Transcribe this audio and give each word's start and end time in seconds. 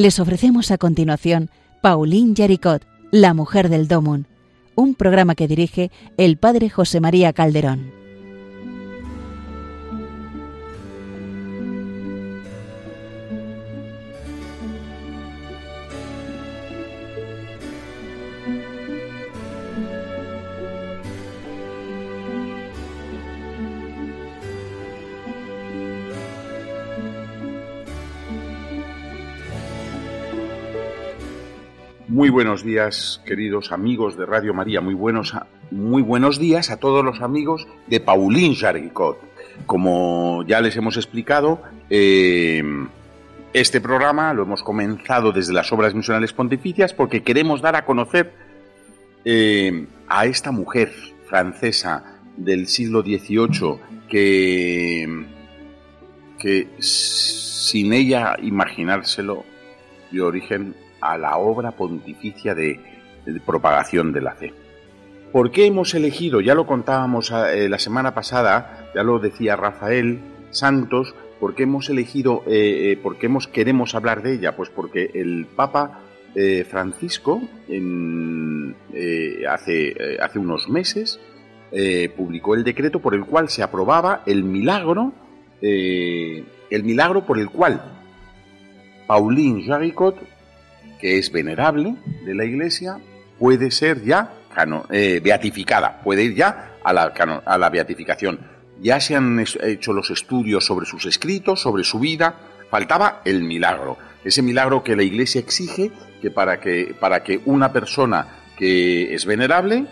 Les 0.00 0.18
ofrecemos 0.18 0.70
a 0.70 0.78
continuación 0.78 1.50
Pauline 1.82 2.32
Jaricot, 2.34 2.86
La 3.10 3.34
Mujer 3.34 3.68
del 3.68 3.86
Domun, 3.86 4.26
un 4.74 4.94
programa 4.94 5.34
que 5.34 5.46
dirige 5.46 5.90
el 6.16 6.38
padre 6.38 6.70
José 6.70 7.00
María 7.00 7.34
Calderón. 7.34 7.99
Muy 32.30 32.44
buenos 32.44 32.62
días, 32.62 33.20
queridos 33.26 33.72
amigos 33.72 34.16
de 34.16 34.24
Radio 34.24 34.54
María. 34.54 34.80
Muy 34.80 34.94
buenos, 34.94 35.34
muy 35.72 36.00
buenos 36.00 36.38
días 36.38 36.70
a 36.70 36.76
todos 36.76 37.04
los 37.04 37.22
amigos 37.22 37.66
de 37.88 37.98
Pauline 37.98 38.54
Jaricot. 38.54 39.18
Como 39.66 40.44
ya 40.46 40.60
les 40.60 40.76
hemos 40.76 40.96
explicado, 40.96 41.60
eh, 41.90 42.62
este 43.52 43.80
programa 43.80 44.32
lo 44.32 44.44
hemos 44.44 44.62
comenzado 44.62 45.32
desde 45.32 45.52
las 45.52 45.72
obras 45.72 45.92
misionales 45.92 46.32
pontificias 46.32 46.94
porque 46.94 47.24
queremos 47.24 47.62
dar 47.62 47.74
a 47.74 47.84
conocer 47.84 48.32
eh, 49.24 49.88
a 50.06 50.26
esta 50.26 50.52
mujer 50.52 50.92
francesa 51.28 52.20
del 52.36 52.68
siglo 52.68 53.02
XVIII 53.02 53.80
que, 54.08 55.26
que 56.38 56.68
sin 56.78 57.92
ella 57.92 58.36
imaginárselo 58.40 59.44
de 60.12 60.22
origen 60.22 60.76
a 61.00 61.18
la 61.18 61.36
obra 61.38 61.72
pontificia 61.72 62.54
de, 62.54 62.80
propagación 63.44 64.12
de 64.12 64.20
la 64.20 64.34
fe. 64.34 64.52
¿Por 65.32 65.50
qué 65.50 65.66
hemos 65.66 65.94
elegido, 65.94 66.40
ya 66.40 66.54
lo 66.54 66.66
contábamos 66.66 67.30
eh, 67.30 67.68
la 67.68 67.78
semana 67.78 68.14
pasada, 68.14 68.90
ya 68.94 69.02
lo 69.02 69.18
decía 69.18 69.56
Rafael 69.56 70.20
Santos, 70.50 71.14
por 71.38 71.54
qué 71.54 71.62
hemos 71.62 71.88
elegido, 71.88 72.42
eh, 72.46 72.92
eh, 72.92 72.96
por 73.00 73.16
qué 73.16 73.26
hemos, 73.26 73.46
queremos 73.46 73.94
hablar 73.94 74.22
de 74.22 74.34
ella? 74.34 74.56
Pues 74.56 74.70
porque 74.70 75.10
el 75.14 75.46
Papa 75.46 76.00
Francisco 76.68 77.40
hace, 79.48 79.96
hace 80.22 80.38
unos 80.38 80.68
meses 80.68 81.18
publicó 82.16 82.54
el 82.54 82.62
decreto 82.62 83.00
por 83.00 83.16
el 83.16 83.24
cual 83.24 83.48
se 83.48 83.64
aprobaba 83.64 84.22
el 84.26 84.44
milagro, 84.44 85.12
el 85.60 86.84
milagro 86.84 87.26
por 87.26 87.40
el 87.40 87.50
cual 87.50 87.82
Pauline 89.10 89.64
Jaricot 89.66 90.22
que 91.00 91.18
es 91.18 91.32
venerable 91.32 91.94
de 92.24 92.34
la 92.34 92.44
Iglesia, 92.44 92.98
puede 93.38 93.70
ser 93.70 94.04
ya 94.04 94.34
eh, 94.90 95.20
beatificada, 95.22 96.00
puede 96.02 96.24
ir 96.24 96.34
ya 96.34 96.76
a 96.82 96.92
la, 96.92 97.12
a 97.44 97.58
la 97.58 97.70
beatificación. 97.70 98.40
Ya 98.80 99.00
se 99.00 99.14
han 99.14 99.44
hecho 99.62 99.92
los 99.92 100.10
estudios 100.10 100.64
sobre 100.64 100.86
sus 100.86 101.06
escritos, 101.06 101.60
sobre 101.60 101.84
su 101.84 101.98
vida, 101.98 102.34
faltaba 102.70 103.22
el 103.24 103.42
milagro, 103.42 103.98
ese 104.24 104.42
milagro 104.42 104.82
que 104.82 104.96
la 104.96 105.02
Iglesia 105.02 105.40
exige 105.40 105.90
que 106.20 106.30
para 106.30 106.60
que, 106.60 106.94
para 106.98 107.22
que 107.22 107.40
una 107.46 107.72
persona 107.72 108.26
que 108.56 109.14
es 109.14 109.24
venerable 109.24 109.86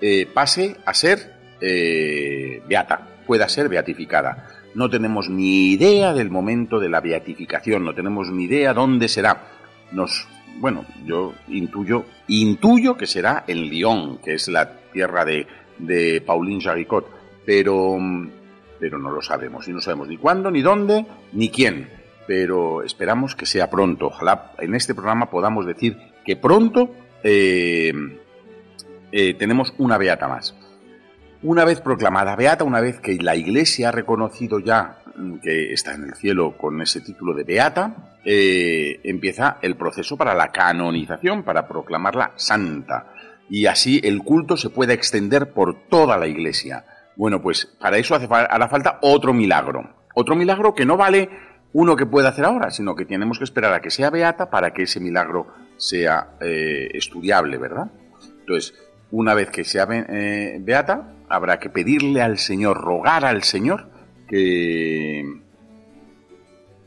eh, 0.00 0.26
pase 0.32 0.76
a 0.84 0.94
ser 0.94 1.34
eh, 1.60 2.62
beata, 2.68 3.08
pueda 3.26 3.48
ser 3.48 3.68
beatificada. 3.68 4.48
No 4.74 4.88
tenemos 4.88 5.28
ni 5.28 5.72
idea 5.72 6.12
del 6.12 6.30
momento 6.30 6.78
de 6.78 6.88
la 6.88 7.00
beatificación, 7.00 7.84
no 7.84 7.94
tenemos 7.94 8.30
ni 8.30 8.44
idea 8.44 8.72
dónde 8.72 9.08
será. 9.08 9.48
Nos 9.92 10.28
bueno, 10.58 10.84
yo 11.04 11.34
intuyo, 11.48 12.04
intuyo 12.28 12.96
que 12.96 13.06
será 13.06 13.44
en 13.46 13.68
Lyon, 13.68 14.18
que 14.18 14.34
es 14.34 14.48
la 14.48 14.70
tierra 14.92 15.24
de, 15.24 15.46
de 15.78 16.20
Pauline 16.20 16.60
Jaricot, 16.60 17.06
pero, 17.44 17.98
pero 18.78 18.98
no 18.98 19.10
lo 19.10 19.22
sabemos, 19.22 19.66
y 19.68 19.72
no 19.72 19.80
sabemos 19.80 20.08
ni 20.08 20.16
cuándo, 20.16 20.50
ni 20.50 20.62
dónde, 20.62 21.06
ni 21.32 21.50
quién. 21.50 21.88
Pero 22.26 22.82
esperamos 22.82 23.34
que 23.34 23.46
sea 23.46 23.70
pronto. 23.70 24.06
Ojalá 24.06 24.52
en 24.58 24.74
este 24.74 24.94
programa 24.94 25.30
podamos 25.30 25.66
decir 25.66 25.96
que 26.24 26.36
pronto 26.36 26.94
eh, 27.24 27.92
eh, 29.10 29.34
tenemos 29.34 29.74
una 29.78 29.98
beata 29.98 30.28
más. 30.28 30.54
Una 31.42 31.64
vez 31.64 31.80
proclamada 31.80 32.36
beata, 32.36 32.64
una 32.64 32.80
vez 32.80 33.00
que 33.00 33.16
la 33.16 33.34
Iglesia 33.34 33.88
ha 33.88 33.92
reconocido 33.92 34.58
ya 34.58 34.98
que 35.42 35.72
está 35.72 35.94
en 35.94 36.04
el 36.04 36.14
cielo 36.14 36.56
con 36.56 36.80
ese 36.80 37.00
título 37.00 37.34
de 37.34 37.44
beata, 37.44 38.16
eh, 38.24 39.00
empieza 39.04 39.58
el 39.62 39.76
proceso 39.76 40.16
para 40.16 40.34
la 40.34 40.48
canonización, 40.48 41.42
para 41.42 41.66
proclamarla 41.66 42.32
santa. 42.36 43.12
Y 43.48 43.66
así 43.66 44.00
el 44.04 44.22
culto 44.22 44.56
se 44.56 44.70
pueda 44.70 44.92
extender 44.92 45.52
por 45.52 45.88
toda 45.88 46.16
la 46.16 46.26
iglesia. 46.26 46.84
Bueno, 47.16 47.42
pues 47.42 47.66
para 47.66 47.98
eso 47.98 48.14
hace 48.14 48.28
hará 48.30 48.68
falta 48.68 48.98
otro 49.02 49.32
milagro. 49.32 49.94
Otro 50.14 50.36
milagro 50.36 50.74
que 50.74 50.86
no 50.86 50.96
vale 50.96 51.28
uno 51.72 51.96
que 51.96 52.06
pueda 52.06 52.30
hacer 52.30 52.44
ahora, 52.44 52.70
sino 52.70 52.94
que 52.94 53.04
tenemos 53.04 53.38
que 53.38 53.44
esperar 53.44 53.72
a 53.72 53.80
que 53.80 53.90
sea 53.90 54.10
beata 54.10 54.50
para 54.50 54.72
que 54.72 54.82
ese 54.82 55.00
milagro 55.00 55.46
sea 55.76 56.30
eh, 56.40 56.90
estudiable, 56.94 57.58
¿verdad? 57.58 57.90
Entonces, 58.40 58.74
una 59.10 59.34
vez 59.34 59.50
que 59.50 59.64
sea 59.64 59.86
eh, 59.90 60.58
beata, 60.60 61.14
habrá 61.28 61.58
que 61.58 61.70
pedirle 61.70 62.22
al 62.22 62.38
Señor, 62.38 62.78
rogar 62.80 63.24
al 63.24 63.42
Señor 63.42 63.89
que, 64.30 65.24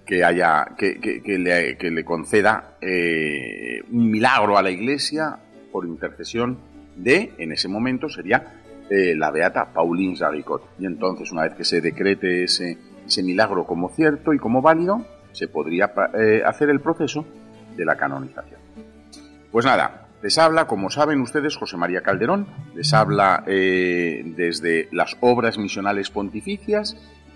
que 0.05 0.23
haya 0.23 0.65
que, 0.77 1.77
le, 1.91 2.05
conceda 2.05 2.77
eh, 2.79 3.81
un 3.91 4.09
milagro 4.09 4.57
a 4.57 4.61
la 4.61 4.71
Iglesia 4.71 5.39
por 5.69 5.85
intercesión 5.85 6.57
de, 6.95 7.33
en 7.37 7.51
ese 7.51 7.67
momento 7.67 8.07
sería 8.07 8.61
eh, 8.89 9.13
la 9.17 9.29
beata 9.29 9.73
Pauline 9.73 10.15
Jaricot. 10.15 10.69
Y 10.79 10.85
entonces, 10.85 11.33
una 11.33 11.43
vez 11.43 11.53
que 11.55 11.65
se 11.65 11.81
decrete 11.81 12.45
ese, 12.45 12.77
ese 13.05 13.23
milagro 13.23 13.65
como 13.65 13.89
cierto 13.89 14.33
y 14.33 14.39
como 14.39 14.61
válido, 14.61 15.05
se 15.33 15.49
podría 15.49 15.91
eh, 16.17 16.43
hacer 16.45 16.69
el 16.69 16.79
proceso 16.79 17.25
de 17.75 17.83
la 17.83 17.97
canonización. 17.97 18.61
Pues 19.51 19.65
nada, 19.65 20.07
les 20.21 20.37
habla, 20.37 20.65
como 20.65 20.89
saben 20.89 21.19
ustedes, 21.19 21.57
José 21.57 21.75
María 21.75 22.01
Calderón, 22.01 22.47
les 22.73 22.93
habla 22.93 23.43
desde 23.45 24.87
las 24.91 25.17
obras 25.19 25.57
misionales 25.57 26.09
pontificias 26.09 26.95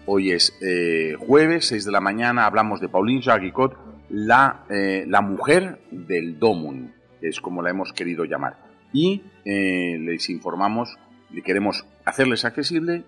Hoy 0.10 0.32
es 0.32 0.58
eh, 0.62 1.16
jueves, 1.20 1.66
6 1.66 1.84
de 1.84 1.92
la 1.92 2.00
mañana, 2.00 2.46
hablamos 2.46 2.80
de 2.80 2.88
Pauline 2.88 3.22
Jaricot, 3.22 3.78
la, 4.10 4.66
eh, 4.70 5.04
la 5.06 5.20
mujer 5.20 5.82
del 5.92 6.40
Domun, 6.40 6.94
que 7.20 7.28
es 7.28 7.42
como 7.42 7.62
la 7.62 7.72
hemos 7.72 7.92
querido 7.92 8.24
llamar. 8.24 8.56
Y 8.94 9.24
eh, 9.44 9.98
les 10.00 10.30
informamos, 10.30 10.98
le 11.30 11.42
queremos 11.42 11.86
hacerles 12.06 12.46
accesible 12.46 13.04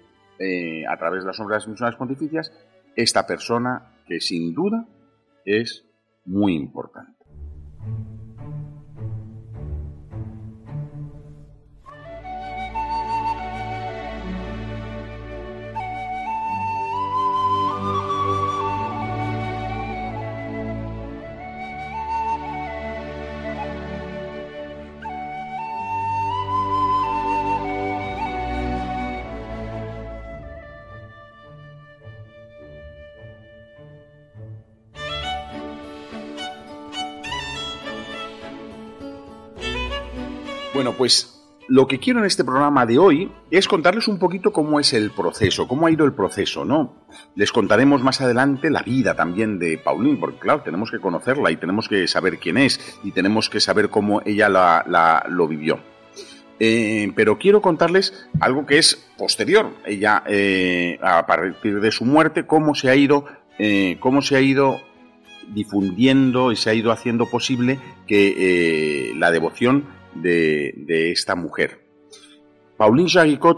a 0.89 0.97
través 0.97 1.23
de 1.23 1.27
las 1.27 1.39
obras 1.41 1.67
misionales 1.67 1.97
pontificias 1.97 2.53
esta 2.95 3.27
persona 3.27 3.93
que 4.05 4.19
sin 4.19 4.53
duda 4.53 4.85
es 5.45 5.85
muy 6.25 6.53
importante. 6.53 7.19
Bueno, 40.79 40.93
pues 40.93 41.43
lo 41.67 41.89
que 41.89 41.99
quiero 41.99 42.19
en 42.19 42.25
este 42.25 42.45
programa 42.45 42.85
de 42.85 42.97
hoy 42.97 43.29
es 43.51 43.67
contarles 43.67 44.07
un 44.07 44.17
poquito 44.17 44.53
cómo 44.53 44.79
es 44.79 44.93
el 44.93 45.11
proceso, 45.11 45.67
cómo 45.67 45.85
ha 45.85 45.91
ido 45.91 46.05
el 46.05 46.13
proceso, 46.13 46.63
¿no? 46.63 46.95
Les 47.35 47.51
contaremos 47.51 48.01
más 48.01 48.21
adelante 48.21 48.69
la 48.69 48.81
vida 48.81 49.13
también 49.13 49.59
de 49.59 49.77
Pauline, 49.77 50.15
porque 50.17 50.39
claro, 50.39 50.61
tenemos 50.61 50.89
que 50.89 51.01
conocerla 51.01 51.51
y 51.51 51.57
tenemos 51.57 51.89
que 51.89 52.07
saber 52.07 52.39
quién 52.39 52.55
es 52.55 52.97
y 53.03 53.11
tenemos 53.11 53.49
que 53.49 53.59
saber 53.59 53.89
cómo 53.89 54.21
ella 54.23 54.47
la, 54.47 55.25
lo 55.27 55.49
vivió. 55.49 55.81
Eh, 56.61 57.11
pero 57.13 57.37
quiero 57.37 57.61
contarles 57.61 58.29
algo 58.39 58.65
que 58.65 58.77
es 58.77 59.11
posterior, 59.17 59.73
ella 59.85 60.23
eh, 60.27 60.97
a 61.01 61.27
partir 61.27 61.81
de 61.81 61.91
su 61.91 62.05
muerte, 62.05 62.45
cómo 62.45 62.73
se 62.73 62.89
ha 62.89 62.95
ido, 62.95 63.25
eh, 63.57 63.97
cómo 63.99 64.21
se 64.21 64.37
ha 64.37 64.39
ido 64.39 64.79
difundiendo 65.49 66.53
y 66.53 66.55
se 66.55 66.69
ha 66.69 66.73
ido 66.73 66.93
haciendo 66.93 67.25
posible 67.25 67.79
que 68.07 69.13
la 69.17 69.29
devoción 69.31 69.98
de, 70.21 71.11
esta 71.11 71.35
mujer. 71.35 71.85
Pauline 72.77 73.09
Jaricot 73.09 73.57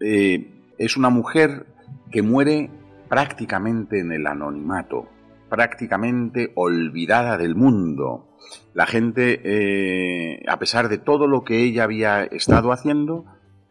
eh, 0.00 0.50
es 0.78 0.96
una 0.96 1.10
mujer 1.10 1.66
que 2.10 2.22
muere 2.22 2.70
prácticamente 3.08 4.00
en 4.00 4.12
el 4.12 4.26
anonimato, 4.26 5.08
prácticamente 5.48 6.52
olvidada 6.54 7.36
del 7.36 7.54
mundo. 7.54 8.28
La 8.74 8.86
gente, 8.86 9.40
eh, 9.44 10.42
a 10.48 10.58
pesar 10.58 10.88
de 10.88 10.98
todo 10.98 11.26
lo 11.26 11.44
que 11.44 11.62
ella 11.62 11.84
había 11.84 12.24
estado 12.24 12.72
haciendo, 12.72 13.24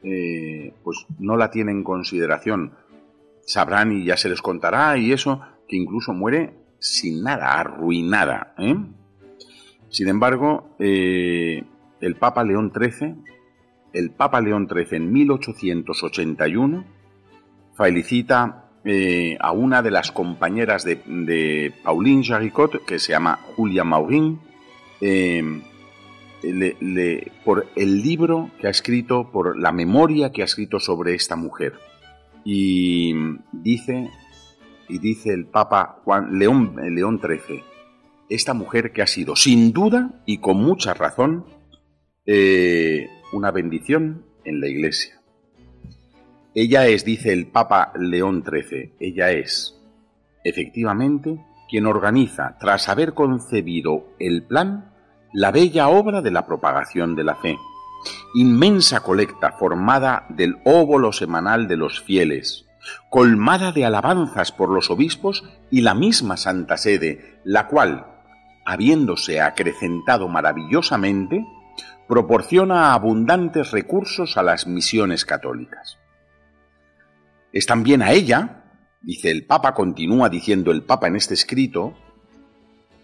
eh, 0.04 0.74
pues 0.84 1.06
no 1.20 1.38
la 1.38 1.52
tiene 1.52 1.72
en 1.72 1.84
consideración. 1.84 2.74
Sabrán 3.46 3.92
y 3.92 4.06
ya 4.06 4.18
se 4.18 4.30
les 4.30 4.42
contará 4.42 4.98
y 4.98 5.12
eso, 5.12 5.42
que 5.68 5.76
incluso 5.76 6.14
muere 6.14 6.54
sin 6.80 7.24
nada, 7.24 7.60
arruinada. 7.60 8.56
Sin 9.90 10.08
embargo, 10.08 10.76
el 12.02 12.16
Papa 12.16 12.44
León 12.44 12.72
XIII, 12.76 13.16
el 13.94 14.12
Papa 14.12 14.42
León 14.42 14.68
XIII 14.70 14.98
en 14.98 15.12
1881, 15.12 16.86
felicita 17.78 18.70
eh, 18.84 19.38
a 19.40 19.52
una 19.52 19.82
de 19.82 19.92
las 19.92 20.12
compañeras 20.12 20.84
de, 20.84 21.74
Pauline 21.84 22.24
Jaricot, 22.24 22.84
que 22.84 23.00
se 23.00 23.12
llama 23.12 23.40
Julia 23.56 23.84
Maurin, 23.84 24.40
eh, 25.00 25.62
por 27.46 27.68
el 27.76 28.02
libro 28.02 28.50
que 28.60 28.68
ha 28.68 28.72
escrito, 28.72 29.30
por 29.32 29.60
la 29.60 29.72
memoria 29.72 30.32
que 30.32 30.42
ha 30.42 30.46
escrito 30.46 30.80
sobre 30.80 31.14
esta 31.14 31.36
mujer. 31.36 31.74
Y 32.44 33.14
dice, 33.52 34.10
y 34.90 34.98
dice 34.98 35.32
el 35.32 35.46
Papa 35.46 36.00
Juan 36.04 36.40
León, 36.40 36.76
León 36.96 37.22
XIII, 37.22 37.64
esta 38.30 38.56
mujer 38.56 38.92
que 38.92 39.04
ha 39.04 39.08
sido 39.08 39.36
sin 39.36 39.72
duda 39.74 40.22
y 40.26 40.40
con 40.40 40.58
mucha 40.58 40.96
razón 40.96 41.46
eh, 42.34 43.10
una 43.34 43.52
bendición 43.52 44.24
en 44.46 44.62
la 44.62 44.68
Iglesia. 44.70 45.20
Ella 46.56 46.88
es, 46.88 47.04
dice 47.04 47.34
el 47.34 47.48
Papa 47.48 47.92
León 48.00 48.42
XIII, 48.50 48.94
ella 49.02 49.32
es, 49.32 49.78
efectivamente, 50.42 51.44
quien 51.70 51.88
organiza, 51.88 52.56
tras 52.58 52.88
haber 52.88 53.14
concebido 53.14 54.06
el 54.18 54.44
plan, 54.44 54.94
la 55.34 55.52
bella 55.52 55.90
obra 55.90 56.22
de 56.22 56.32
la 56.32 56.46
propagación 56.46 57.18
de 57.18 57.26
la 57.26 57.36
fe. 57.36 57.58
Inmensa 58.34 59.02
colecta 59.02 59.52
formada 59.52 60.26
del 60.30 60.56
óvulo 60.64 61.12
semanal 61.12 61.68
de 61.68 61.76
los 61.76 62.00
fieles, 62.00 62.66
colmada 63.10 63.74
de 63.74 63.84
alabanzas 63.84 64.54
por 64.54 64.70
los 64.70 64.90
obispos 64.90 65.44
y 65.70 65.82
la 65.82 65.96
misma 65.96 66.38
Santa 66.38 66.78
Sede, 66.78 67.42
la 67.44 67.68
cual, 67.68 68.06
habiéndose 68.66 69.42
acrecentado 69.42 70.30
maravillosamente, 70.30 71.46
proporciona 72.12 72.92
abundantes 72.92 73.72
recursos 73.72 74.36
a 74.36 74.44
las 74.44 74.68
misiones 74.68 75.24
católicas. 75.24 75.98
Es 77.54 77.66
también 77.66 78.02
a 78.02 78.12
ella, 78.12 78.66
dice 79.02 79.32
el 79.32 79.46
Papa, 79.46 79.74
continúa 79.74 80.28
diciendo 80.28 80.72
el 80.72 80.84
Papa 80.84 81.08
en 81.08 81.16
este 81.16 81.36
escrito, 81.36 81.94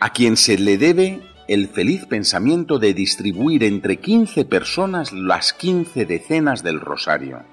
a 0.01 0.09
quien 0.09 0.35
se 0.35 0.57
le 0.57 0.77
debe 0.77 1.21
el 1.47 1.69
feliz 1.69 2.05
pensamiento 2.05 2.79
de 2.79 2.93
distribuir 2.93 3.63
entre 3.63 3.95
15 3.95 4.43
personas 4.43 5.13
las 5.13 5.53
15 5.53 6.05
decenas 6.05 6.61
del 6.61 6.81
rosario. 6.81 7.43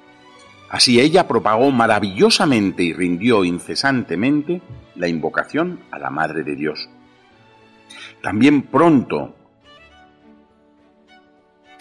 Así 0.71 0.99
ella 0.99 1.29
propagó 1.29 1.71
maravillosamente 1.71 2.83
y 2.83 2.93
rindió 2.93 3.45
incesantemente 3.45 4.61
la 4.97 5.07
invocación 5.07 5.79
a 5.93 6.01
la 6.01 6.11
Madre 6.11 6.43
de 6.43 6.57
Dios. 6.57 6.89
También 8.23 8.63
pronto 8.63 9.37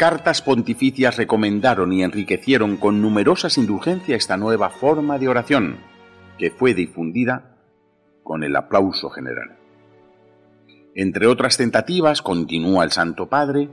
cartas 0.04 0.42
pontificias 0.42 1.16
recomendaron 1.16 1.94
y 1.94 2.04
enriquecieron 2.04 2.76
con 2.76 3.02
numerosas 3.02 3.58
indulgencias 3.58 4.18
esta 4.18 4.36
nueva 4.36 4.70
forma 4.70 5.18
de 5.18 5.30
oración, 5.30 5.78
que 6.38 6.52
fue 6.52 6.74
difundida 6.74 7.56
con 8.22 8.44
el 8.44 8.54
aplauso 8.58 9.10
general. 9.10 9.56
Entre 10.94 11.26
otras 11.26 11.56
tentativas, 11.56 12.22
continúa 12.22 12.84
el 12.84 12.92
Santo 12.92 13.30
Padre, 13.30 13.70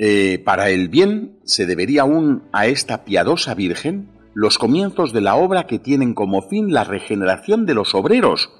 eh, 0.00 0.42
para 0.44 0.70
el 0.70 0.88
bien 0.88 1.38
se 1.44 1.66
debería 1.66 2.02
aún 2.02 2.48
a 2.50 2.66
esta 2.66 3.04
piadosa 3.04 3.54
Virgen 3.54 4.08
los 4.34 4.58
comienzos 4.58 5.12
de 5.12 5.20
la 5.20 5.36
obra 5.36 5.68
que 5.68 5.78
tienen 5.78 6.14
como 6.14 6.42
fin 6.48 6.72
la 6.72 6.82
regeneración 6.82 7.64
de 7.64 7.74
los 7.74 7.94
obreros, 7.94 8.50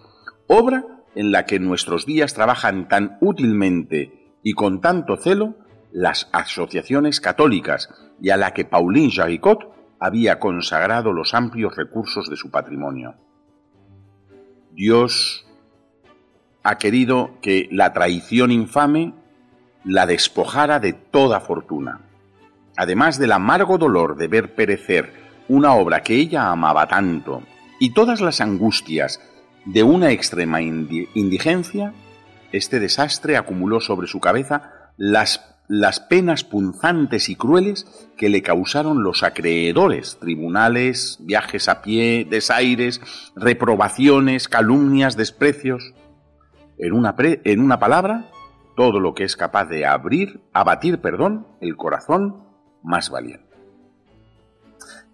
obra 0.47 0.85
en 1.17 1.33
la 1.33 1.45
que 1.45 1.59
nuestros 1.59 2.07
días 2.07 2.35
trabajan 2.35 2.87
tan 2.87 3.19
útilmente 3.21 4.37
y 4.45 4.53
con 4.53 4.81
tanto 4.81 5.17
celo 5.17 5.57
las 5.93 6.29
asociaciones 6.33 7.21
católicas 7.21 7.89
y 8.21 8.31
a 8.31 8.37
la 8.37 8.53
que 8.53 8.65
Pauline 8.65 9.11
Jaricot 9.11 9.73
había 9.99 10.39
consagrado 10.39 11.13
los 11.13 11.35
amplios 11.35 11.77
recursos 11.77 12.29
de 12.31 12.37
su 12.37 12.51
patrimonio. 12.51 13.15
Dios 14.73 15.47
ha 16.63 16.79
querido 16.79 17.39
que 17.43 17.69
la 17.71 17.93
traición 17.93 18.51
infame 18.51 19.15
la 19.85 20.07
despojara 20.07 20.79
de 20.79 20.93
toda 20.93 21.41
fortuna, 21.41 22.01
además 22.77 23.19
del 23.19 23.33
amargo 23.33 23.79
dolor 23.79 24.17
de 24.17 24.29
ver 24.29 24.55
perecer 24.55 25.13
una 25.49 25.75
obra 25.75 26.03
que 26.03 26.15
ella 26.15 26.51
amaba 26.51 26.87
tanto 26.87 27.43
y 27.79 27.93
todas 27.93 28.21
las 28.21 28.41
angustias 28.41 29.21
de 29.65 29.83
una 29.83 30.11
extrema 30.11 30.61
indigencia, 30.63 31.93
este 32.53 32.79
desastre 32.79 33.37
acumuló 33.37 33.81
sobre 33.81 34.07
su 34.07 34.21
cabeza 34.21 34.93
las 34.97 35.50
las 35.71 36.01
penas 36.01 36.43
punzantes 36.43 37.29
y 37.29 37.37
crueles 37.37 37.87
que 38.17 38.29
le 38.29 38.43
causaron 38.43 39.05
los 39.05 39.23
acreedores, 39.23 40.19
tribunales, 40.19 41.19
viajes 41.21 41.69
a 41.69 41.81
pie, 41.81 42.27
desaires, 42.29 43.01
reprobaciones, 43.37 44.49
calumnias, 44.49 45.17
desprecios. 45.17 45.95
En 46.77 46.93
una, 46.93 47.15
en 47.21 47.61
una 47.61 47.79
palabra, 47.79 48.33
todo 48.77 48.99
lo 48.99 49.15
que 49.15 49.23
es 49.23 49.37
capaz 49.37 49.67
de 49.67 49.87
abrir, 49.87 50.41
abatir, 50.53 51.01
perdón, 51.01 51.47
el 51.61 51.77
corazón 51.77 52.49
más 52.83 53.09
valiente. 53.09 53.55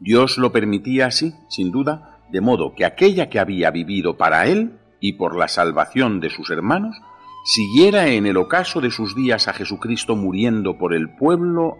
Dios 0.00 0.38
lo 0.38 0.52
permitía 0.52 1.08
así, 1.08 1.34
sin 1.50 1.70
duda, 1.70 2.20
de 2.30 2.40
modo 2.40 2.74
que 2.74 2.86
aquella 2.86 3.28
que 3.28 3.40
había 3.40 3.70
vivido 3.70 4.16
para 4.16 4.46
él 4.46 4.78
y 5.00 5.12
por 5.18 5.36
la 5.36 5.48
salvación 5.48 6.18
de 6.20 6.30
sus 6.30 6.48
hermanos, 6.48 6.96
siguiera 7.46 8.08
en 8.08 8.26
el 8.26 8.36
ocaso 8.36 8.80
de 8.80 8.90
sus 8.90 9.14
días 9.14 9.46
a 9.46 9.52
Jesucristo 9.52 10.16
muriendo 10.16 10.76
por 10.76 10.92
el 10.92 11.14
pueblo 11.14 11.78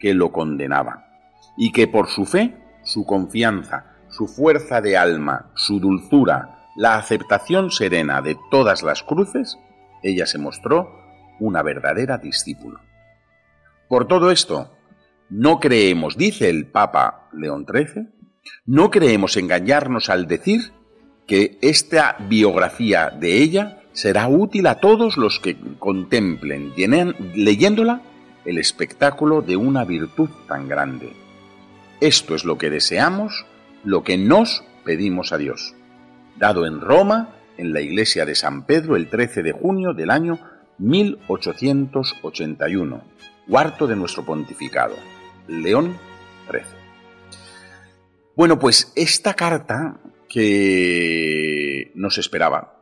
que 0.00 0.12
lo 0.12 0.32
condenaba, 0.32 1.06
y 1.56 1.70
que 1.70 1.86
por 1.86 2.08
su 2.08 2.26
fe, 2.26 2.56
su 2.82 3.06
confianza, 3.06 3.94
su 4.08 4.26
fuerza 4.26 4.80
de 4.80 4.96
alma, 4.96 5.52
su 5.54 5.78
dulzura, 5.78 6.68
la 6.76 6.96
aceptación 6.96 7.70
serena 7.70 8.22
de 8.22 8.36
todas 8.50 8.82
las 8.82 9.04
cruces, 9.04 9.56
ella 10.02 10.26
se 10.26 10.38
mostró 10.38 11.00
una 11.38 11.62
verdadera 11.62 12.18
discípula. 12.18 12.80
Por 13.88 14.08
todo 14.08 14.32
esto, 14.32 14.72
no 15.30 15.60
creemos, 15.60 16.16
dice 16.16 16.50
el 16.50 16.66
Papa 16.66 17.28
León 17.32 17.64
XIII, 17.70 18.08
no 18.66 18.90
creemos 18.90 19.36
engañarnos 19.36 20.10
al 20.10 20.26
decir 20.26 20.72
que 21.28 21.56
esta 21.62 22.16
biografía 22.28 23.10
de 23.10 23.42
ella 23.42 23.83
será 23.94 24.28
útil 24.28 24.66
a 24.66 24.80
todos 24.80 25.16
los 25.16 25.40
que 25.40 25.56
contemplen, 25.78 26.74
leyéndola, 27.34 28.02
el 28.44 28.58
espectáculo 28.58 29.40
de 29.40 29.56
una 29.56 29.84
virtud 29.84 30.28
tan 30.46 30.68
grande. 30.68 31.14
Esto 32.00 32.34
es 32.34 32.44
lo 32.44 32.58
que 32.58 32.68
deseamos, 32.68 33.46
lo 33.84 34.04
que 34.04 34.18
nos 34.18 34.62
pedimos 34.84 35.32
a 35.32 35.38
Dios. 35.38 35.74
Dado 36.36 36.66
en 36.66 36.82
Roma, 36.82 37.30
en 37.56 37.72
la 37.72 37.80
iglesia 37.80 38.26
de 38.26 38.34
San 38.34 38.66
Pedro, 38.66 38.96
el 38.96 39.08
13 39.08 39.42
de 39.42 39.52
junio 39.52 39.94
del 39.94 40.10
año 40.10 40.38
1881, 40.78 43.02
cuarto 43.48 43.86
de 43.86 43.96
nuestro 43.96 44.26
pontificado. 44.26 44.96
León 45.46 45.96
XIII. 46.50 46.62
Bueno, 48.36 48.58
pues 48.58 48.92
esta 48.96 49.34
carta 49.34 50.00
que 50.28 51.92
nos 51.94 52.18
esperaba, 52.18 52.73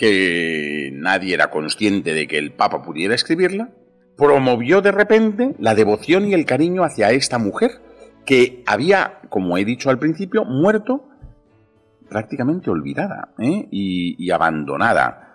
que 0.00 0.90
nadie 0.94 1.34
era 1.34 1.50
consciente 1.50 2.14
de 2.14 2.26
que 2.26 2.38
el 2.38 2.54
Papa 2.54 2.80
pudiera 2.80 3.14
escribirla, 3.14 3.68
promovió 4.16 4.80
de 4.80 4.92
repente 4.92 5.54
la 5.58 5.74
devoción 5.74 6.26
y 6.26 6.32
el 6.32 6.46
cariño 6.46 6.84
hacia 6.84 7.10
esta 7.10 7.36
mujer 7.36 7.82
que 8.24 8.62
había, 8.66 9.20
como 9.28 9.58
he 9.58 9.64
dicho 9.66 9.90
al 9.90 9.98
principio, 9.98 10.46
muerto 10.46 11.06
prácticamente 12.08 12.70
olvidada 12.70 13.34
¿eh? 13.38 13.68
y 13.70 14.30
abandonada. 14.30 15.29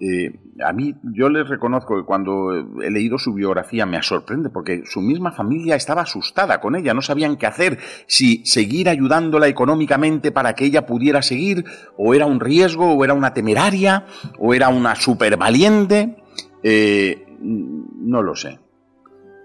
Eh, 0.00 0.32
a 0.64 0.72
mí, 0.72 0.94
yo 1.02 1.28
les 1.28 1.48
reconozco 1.48 1.96
que 1.96 2.04
cuando 2.04 2.52
he 2.82 2.90
leído 2.90 3.18
su 3.18 3.34
biografía 3.34 3.84
me 3.84 4.00
sorprende 4.02 4.48
porque 4.48 4.82
su 4.84 5.00
misma 5.00 5.32
familia 5.32 5.74
estaba 5.74 6.02
asustada 6.02 6.60
con 6.60 6.76
ella, 6.76 6.94
no 6.94 7.02
sabían 7.02 7.36
qué 7.36 7.46
hacer, 7.46 7.78
si 8.06 8.44
seguir 8.44 8.88
ayudándola 8.88 9.48
económicamente 9.48 10.30
para 10.30 10.54
que 10.54 10.66
ella 10.66 10.86
pudiera 10.86 11.20
seguir, 11.22 11.64
o 11.96 12.14
era 12.14 12.26
un 12.26 12.38
riesgo, 12.38 12.92
o 12.92 13.04
era 13.04 13.14
una 13.14 13.34
temeraria, 13.34 14.06
o 14.38 14.54
era 14.54 14.68
una 14.68 14.94
super 14.94 15.36
valiente, 15.36 16.16
eh, 16.62 17.26
no 17.40 18.22
lo 18.22 18.36
sé. 18.36 18.60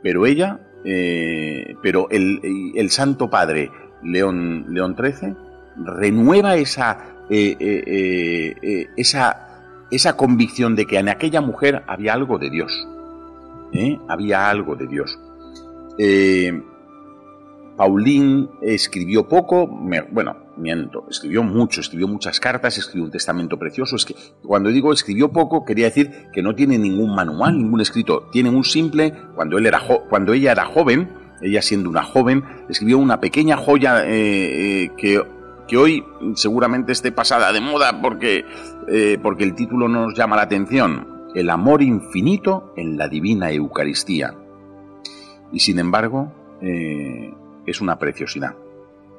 Pero 0.03 0.27
ella, 0.27 0.60
eh, 0.86 1.75
pero 1.81 2.10
el, 2.12 2.74
el, 2.75 2.89
Santo 2.91 3.29
Padre 3.29 3.72
León, 4.03 4.67
León 4.69 4.95
XIII 4.95 5.36
renueva 5.77 6.55
esa, 6.55 7.15
esa 8.98 9.52
esa 9.95 10.17
convicción 10.17 10.75
de 10.75 10.85
que 10.85 10.97
en 10.97 11.09
aquella 11.09 11.41
mujer 11.41 11.83
había 11.88 12.13
algo 12.13 12.38
de 12.38 12.50
Dios. 12.50 12.88
¿eh? 13.73 14.00
Había 14.07 14.50
algo 14.50 14.75
de 14.75 14.88
Dios. 14.88 15.19
Eh, 15.97 16.62
Paulín 17.75 18.50
escribió 18.62 19.27
poco, 19.27 19.67
bueno, 19.67 20.38
miento, 20.57 21.05
escribió 21.09 21.43
mucho, 21.43 21.81
escribió 21.81 22.07
muchas 22.07 22.39
cartas, 22.39 22.77
escribió 22.77 23.05
un 23.05 23.12
testamento 23.12 23.57
precioso. 23.57 23.95
Es 23.95 24.05
que 24.05 24.15
cuando 24.43 24.69
digo 24.69 24.93
escribió 24.93 25.31
poco, 25.31 25.65
quería 25.65 25.85
decir 25.85 26.27
que 26.31 26.43
no 26.43 26.53
tiene 26.53 26.77
ningún 26.77 27.15
manual, 27.15 27.57
ningún 27.57 27.81
escrito. 27.81 28.29
Tiene 28.31 28.50
un 28.50 28.63
simple, 28.63 29.13
cuando, 29.35 29.57
ella 29.57 30.51
era 30.51 30.65
joven, 30.65 31.09
ella 31.41 31.62
siendo 31.62 31.89
una 31.89 32.03
joven, 32.03 32.43
escribió 32.69 33.00
una 33.00 33.19
pequeña 33.19 33.57
joya 33.57 34.05
eh, 34.05 34.83
eh, 34.83 34.91
que, 34.97 35.21
hoy 35.75 36.05
seguramente 36.35 36.91
esté 36.91 37.12
pasada 37.12 37.51
de 37.51 37.59
moda 37.59 38.00
porque, 38.00 38.45
eh, 38.90 39.18
porque 39.22 39.44
el 39.44 39.56
título 39.56 39.88
nos 39.88 40.16
llama 40.16 40.36
la 40.36 40.44
atención. 40.44 41.30
El 41.36 41.50
amor 41.50 41.82
infinito 41.82 42.74
en 42.78 42.98
la 42.98 43.08
divina 43.08 43.52
Eucaristía. 43.52 44.36
Y 45.52 45.60
sin 45.60 45.80
embargo, 45.80 46.32
es 46.62 47.82
una 47.82 48.00
preciosidad. 48.00 48.56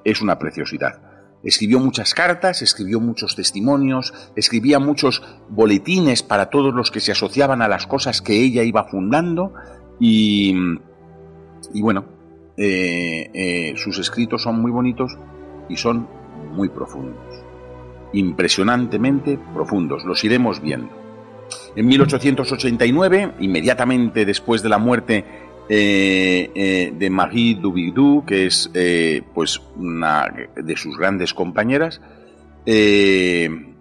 Es 0.04 0.22
una 0.22 0.38
preciosidad. 0.38 1.00
Escribió 1.44 1.78
muchas 1.78 2.14
cartas, 2.14 2.62
escribió 2.62 3.00
muchos 3.00 3.36
testimonios, 3.36 4.14
escribía 4.34 4.78
muchos 4.78 5.22
boletines 5.50 6.22
para 6.22 6.48
todos 6.48 6.74
los 6.74 6.90
que 6.90 7.00
se 7.00 7.12
asociaban 7.12 7.60
a 7.60 7.68
las 7.68 7.86
cosas 7.86 8.22
que 8.22 8.40
ella 8.40 8.62
iba 8.62 8.84
fundando 8.84 9.52
y, 10.00 10.54
bueno, 11.74 12.06
eh, 12.56 13.30
eh, 13.34 13.74
sus 13.76 13.98
escritos 13.98 14.42
son 14.42 14.60
muy 14.60 14.70
bonitos 14.70 15.18
y 15.68 15.76
son 15.76 16.08
muy 16.52 16.70
profundos, 16.70 17.43
impresionantemente 18.14 19.38
profundos, 19.52 20.04
los 20.04 20.22
iremos 20.24 20.60
viendo. 20.60 20.90
En 21.76 21.86
1889, 21.86 23.34
inmediatamente 23.40 24.24
después 24.24 24.62
de 24.62 24.68
la 24.68 24.78
muerte 24.78 25.24
eh, 25.68 26.92
de 26.96 27.10
Marie 27.10 27.56
Dubidou, 27.56 28.24
que 28.24 28.46
es 28.46 28.70
pues 29.34 29.60
una 29.76 30.32
de 30.56 30.76
sus 30.76 30.96
grandes 30.96 31.34
compañeras, 31.34 32.00
el 32.64 33.74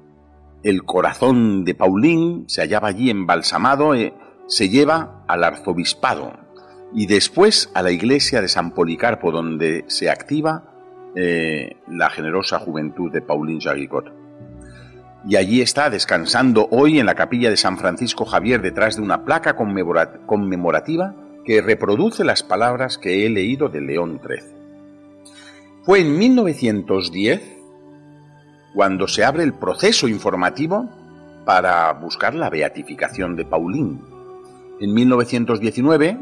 corazón 0.85 1.63
de 1.63 1.75
Pauline 1.75 2.43
se 2.47 2.61
hallaba 2.61 2.89
allí 2.89 3.09
embalsamado, 3.09 3.93
se 4.47 4.69
lleva 4.69 5.23
al 5.27 5.43
arzobispado 5.43 6.33
y 6.93 7.07
después 7.07 7.71
a 7.73 7.81
la 7.81 7.91
iglesia 7.91 8.41
de 8.41 8.47
San 8.47 8.71
Policarpo, 8.71 9.31
donde 9.31 9.85
se 9.87 10.09
activa 10.09 10.63
eh, 11.15 11.77
la 11.87 12.09
generosa 12.09 12.59
juventud 12.59 13.11
de 13.11 13.21
Pauline 13.21 13.61
Jaricot. 13.61 14.22
Y 15.25 15.37
allí 15.37 15.61
está 15.61 15.89
descansando 15.89 16.67
hoy 16.71 16.99
en 16.99 17.05
la 17.05 17.15
capilla 17.15 17.49
de 17.49 17.57
San 17.57 17.77
Francisco 17.77 18.25
Javier 18.25 18.61
detrás 18.61 18.97
de 18.97 19.01
una 19.01 19.23
placa 19.23 19.55
conmemorativa 19.55 21.15
que 21.45 21.61
reproduce 21.61 22.23
las 22.23 22.43
palabras 22.43 22.97
que 22.97 23.25
he 23.25 23.29
leído 23.29 23.69
de 23.69 23.81
León 23.81 24.19
XIII. 24.21 24.53
Fue 25.83 25.99
en 26.01 26.17
1910 26.17 27.41
cuando 28.73 29.07
se 29.07 29.23
abre 29.23 29.43
el 29.43 29.53
proceso 29.53 30.07
informativo 30.07 30.89
para 31.45 31.91
buscar 31.93 32.33
la 32.33 32.49
beatificación 32.49 33.35
de 33.35 33.45
Pauline. 33.45 33.99
En 34.79 34.93
1919 34.93 36.17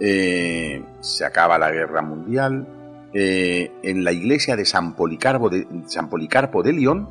eh, 0.00 0.82
se 1.00 1.24
acaba 1.24 1.58
la 1.58 1.70
guerra 1.70 2.02
mundial, 2.02 2.66
eh, 3.14 3.72
en 3.82 4.04
la 4.04 4.12
iglesia 4.12 4.54
de 4.54 4.66
San 4.66 4.94
Policarpo 4.94 5.48
de, 5.48 5.66
San 5.86 6.10
Policarpo 6.10 6.62
de 6.62 6.74
León 6.74 7.08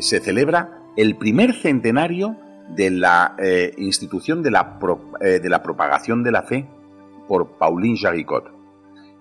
se 0.00 0.20
celebra 0.20 0.80
el 0.96 1.16
primer 1.16 1.54
centenario 1.54 2.36
de 2.74 2.90
la 2.90 3.36
institución 3.76 4.42
de 4.42 4.50
la, 4.50 4.78
de 5.20 5.48
la, 5.48 5.62
propagación 5.62 6.22
de 6.22 6.32
la 6.32 6.42
fe 6.42 6.66
por 7.28 7.58
Pauline 7.58 7.96
Jaricot. 7.96 8.50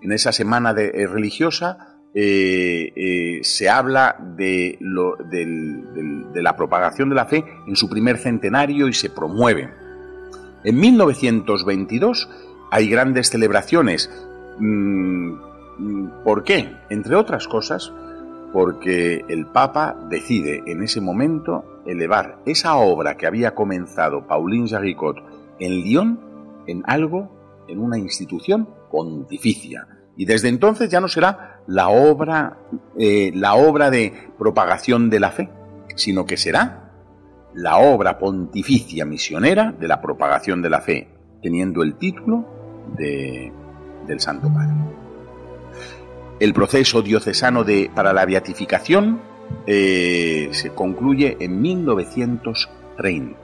En 0.02 0.12
esa 0.12 0.32
semana 0.32 0.74
religiosa 0.74 1.98
se 2.14 3.70
habla 3.70 4.16
de, 4.36 4.78
de 4.80 6.42
la 6.42 6.56
propagación 6.56 7.10
de 7.10 7.16
la 7.16 7.26
fe 7.26 7.44
en 7.68 7.76
su 7.76 7.90
primer 7.90 8.18
centenario 8.18 8.88
y 8.88 8.94
se 8.94 9.10
promueve. 9.10 9.70
En 10.66 10.80
1922 10.80 12.28
hay 12.72 12.90
grandes 12.90 13.30
celebraciones. 13.30 14.10
Mm, 14.58 15.36
¿Por 16.24 16.44
qué? 16.44 16.76
Entre 16.90 17.16
otras 17.16 17.48
cosas, 17.48 17.94
porque 18.56 19.26
el 19.28 19.48
Papa 19.48 19.98
decide 20.10 20.64
en 20.66 20.82
ese 20.82 21.02
momento 21.02 21.82
elevar 21.86 22.40
esa 22.46 22.78
obra 22.78 23.18
que 23.18 23.28
había 23.28 23.54
comenzado 23.54 24.28
Pauline 24.28 24.70
Jaricot 24.70 25.18
en 25.60 25.82
Lyon 25.82 26.22
en 26.66 26.82
algo, 26.86 27.66
en 27.68 27.80
una 27.80 27.98
institución 27.98 28.70
pontificia. 28.90 29.86
Y 30.16 30.24
desde 30.24 30.48
entonces 30.48 30.90
ya 30.90 31.02
no 31.02 31.10
será 31.10 31.64
la 31.68 31.90
obra, 31.90 32.60
eh, 32.98 33.34
la 33.36 33.56
obra 33.56 33.90
de 33.90 34.14
propagación 34.40 35.10
de 35.10 35.20
la 35.20 35.32
fe, 35.32 35.50
sino 35.98 36.26
que 36.26 36.38
será 36.38 36.94
la 37.54 37.80
obra 37.80 38.18
pontificia 38.18 39.04
misionera 39.04 39.74
de 39.78 39.90
la 39.90 40.00
propagación 40.00 40.62
de 40.62 40.70
la 40.70 40.80
fe, 40.80 41.10
teniendo 41.44 41.84
el 41.84 41.98
título 41.98 42.46
del 42.96 44.22
Santo 44.22 44.48
Padre. 44.48 45.05
El 46.40 46.54
proceso 46.54 47.02
diocesano 47.02 47.64
de, 47.64 47.90
para 47.94 48.12
la 48.12 48.26
beatificación 48.26 49.22
eh, 49.66 50.50
se 50.52 50.72
concluye 50.72 51.38
en 51.40 51.62
1930. 51.62 53.40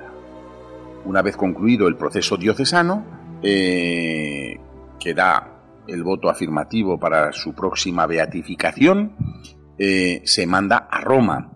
Una 1.06 1.22
vez 1.22 1.38
concluido 1.38 1.88
el 1.88 1.96
proceso 1.96 2.36
diocesano, 2.36 3.06
eh, 3.42 4.60
que 5.00 5.14
da 5.14 5.62
el 5.88 6.04
voto 6.04 6.30
afirmativo 6.30 7.00
para 7.00 7.32
su 7.32 7.54
próxima 7.54 8.06
beatificación, 8.06 9.14
eh, 9.78 10.22
se 10.26 10.46
manda 10.46 10.90
a 10.92 11.00
Roma. 11.02 11.54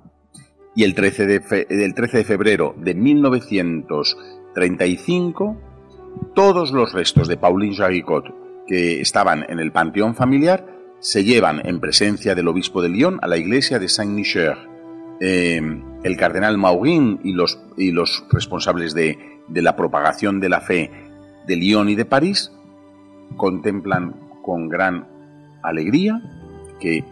Y 0.74 0.86
el 0.86 0.96
13 0.96 1.26
de, 1.26 1.68
el 1.70 1.94
13 1.94 2.18
de 2.18 2.24
febrero 2.24 2.74
de 2.78 2.96
1935 2.96 5.58
todos 6.34 6.72
los 6.72 6.94
restos 6.94 7.28
de 7.28 7.36
Pauline 7.38 7.76
Jaricot 7.76 8.34
que 8.68 9.02
estaban 9.02 9.46
en 9.50 9.60
el 9.60 9.72
panteón 9.72 10.16
familiar 10.16 10.75
se 11.06 11.24
llevan 11.24 11.62
en 11.64 11.80
presencia 11.80 12.34
del 12.34 12.48
obispo 12.48 12.82
de 12.82 12.90
Lyon 12.90 13.20
a 13.22 13.28
la 13.28 13.38
iglesia 13.38 13.78
de 13.78 13.88
Saint-Nicher. 13.88 14.58
Eh, 15.22 15.62
el 16.04 16.18
cardenal 16.18 16.58
Maurin 16.58 17.20
y 17.24 17.34
los, 17.34 17.60
y 17.78 17.92
los 17.92 18.24
responsables 18.32 18.96
de, 18.96 19.20
la 19.50 19.76
propagación 19.76 20.40
de 20.40 20.50
la 20.50 20.62
fe 20.62 20.90
de 21.46 21.56
Lyon 21.58 21.90
y 21.90 21.96
de 21.96 22.06
París 22.06 22.52
contemplan 23.38 24.16
con 24.42 24.68
gran 24.68 25.08
alegría 25.62 26.24
que 26.80 27.04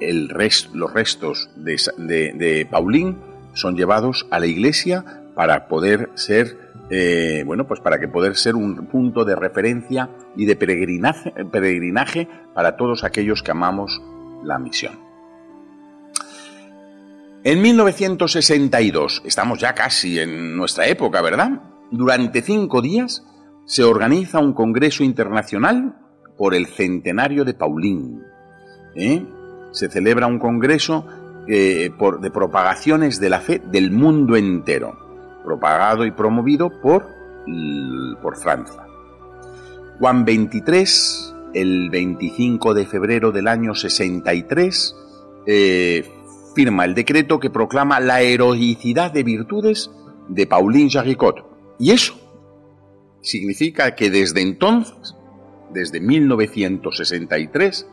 el 0.00 0.28
los 0.72 0.94
restos 0.94 1.50
de, 1.56 1.76
de, 1.98 2.32
de 2.32 2.66
Pauline 2.70 3.16
son 3.52 3.76
llevados 3.76 4.26
a 4.30 4.40
la 4.40 4.46
iglesia 4.46 5.25
para 5.36 5.68
poder 5.68 6.08
ser 6.14 6.66
eh, 6.88 7.42
bueno, 7.44 7.66
pues 7.66 7.80
para 7.80 7.98
que 7.98 8.08
poder 8.08 8.36
ser 8.36 8.54
un 8.54 8.86
punto 8.86 9.24
de 9.24 9.34
referencia 9.34 10.08
y 10.36 10.46
de 10.46 10.56
peregrinaje, 10.56 11.32
peregrinaje 11.50 12.28
para 12.54 12.76
todos 12.76 13.02
aquellos 13.04 13.42
que 13.42 13.50
amamos 13.50 14.00
la 14.44 14.58
misión. 14.58 14.98
En 17.42 17.60
1962, 17.62 19.22
estamos 19.24 19.58
ya 19.58 19.74
casi 19.74 20.18
en 20.18 20.56
nuestra 20.56 20.86
época, 20.86 21.20
¿verdad? 21.22 21.60
Durante 21.90 22.42
cinco 22.42 22.80
días 22.80 23.24
se 23.66 23.82
organiza 23.82 24.38
un 24.38 24.52
congreso 24.52 25.04
internacional 25.04 25.96
por 26.36 26.54
el 26.54 26.66
centenario 26.66 27.44
de 27.44 27.54
Paulín. 27.54 28.22
¿eh? 28.94 29.24
Se 29.72 29.88
celebra 29.88 30.26
un 30.26 30.38
congreso 30.38 31.06
eh, 31.48 31.90
de 32.20 32.30
propagaciones 32.30 33.20
de 33.20 33.30
la 33.30 33.40
fe 33.40 33.60
del 33.64 33.90
mundo 33.90 34.36
entero 34.36 35.05
propagado 35.46 36.04
y 36.04 36.10
promovido 36.10 36.68
por, 36.82 37.06
por 38.20 38.36
Francia. 38.36 38.82
Juan 39.98 40.26
23, 40.26 41.34
el 41.54 41.88
25 41.88 42.74
de 42.74 42.84
febrero 42.84 43.32
del 43.32 43.48
año 43.48 43.74
63, 43.74 44.94
eh, 45.46 46.04
firma 46.54 46.84
el 46.84 46.94
decreto 46.94 47.38
que 47.38 47.48
proclama 47.48 48.00
la 48.00 48.20
heroicidad 48.20 49.12
de 49.12 49.22
virtudes 49.22 49.90
de 50.28 50.46
Pauline 50.46 50.90
Jaricot. 50.90 51.46
Y 51.78 51.92
eso 51.92 52.14
significa 53.22 53.94
que 53.94 54.10
desde 54.10 54.42
entonces, 54.42 55.14
desde 55.72 56.00
1963, 56.00 57.86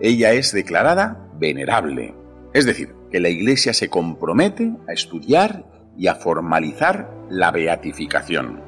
ella 0.00 0.32
es 0.32 0.52
declarada 0.52 1.28
venerable. 1.38 2.14
Es 2.52 2.66
decir, 2.66 2.94
que 3.10 3.20
la 3.20 3.28
Iglesia 3.28 3.72
se 3.72 3.88
compromete 3.88 4.72
a 4.86 4.92
estudiar 4.92 5.64
y 5.98 6.06
a 6.06 6.14
formalizar 6.14 7.10
la 7.28 7.50
beatificación. 7.50 8.62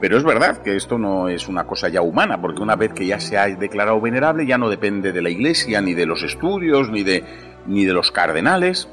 Pero 0.00 0.18
es 0.18 0.24
verdad 0.24 0.58
que 0.58 0.76
esto 0.76 0.98
no 0.98 1.28
es 1.28 1.48
una 1.48 1.66
cosa 1.66 1.88
ya 1.88 2.02
humana, 2.02 2.40
porque 2.40 2.60
una 2.60 2.76
vez 2.76 2.92
que 2.92 3.06
ya 3.06 3.18
se 3.18 3.38
ha 3.38 3.46
declarado 3.46 4.00
venerable 4.00 4.44
ya 4.44 4.58
no 4.58 4.68
depende 4.68 5.12
de 5.12 5.22
la 5.22 5.30
Iglesia, 5.30 5.80
ni 5.80 5.94
de 5.94 6.04
los 6.04 6.22
estudios, 6.22 6.90
ni 6.90 7.02
de, 7.02 7.24
ni 7.66 7.86
de 7.86 7.94
los 7.94 8.10
cardenales, 8.10 8.88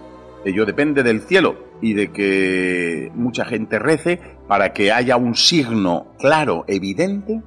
ello 0.45 0.65
depende 0.65 1.03
del 1.03 1.21
cielo. 1.21 1.71
y 1.81 1.95
de 1.95 2.13
que 2.13 3.11
mucha 3.13 3.43
gente 3.43 3.77
rece 3.77 4.21
para 4.47 4.71
que 4.71 4.93
haya 4.93 5.17
un 5.17 5.35
signo 5.35 6.13
claro, 6.17 6.63
evidente, 6.67 7.41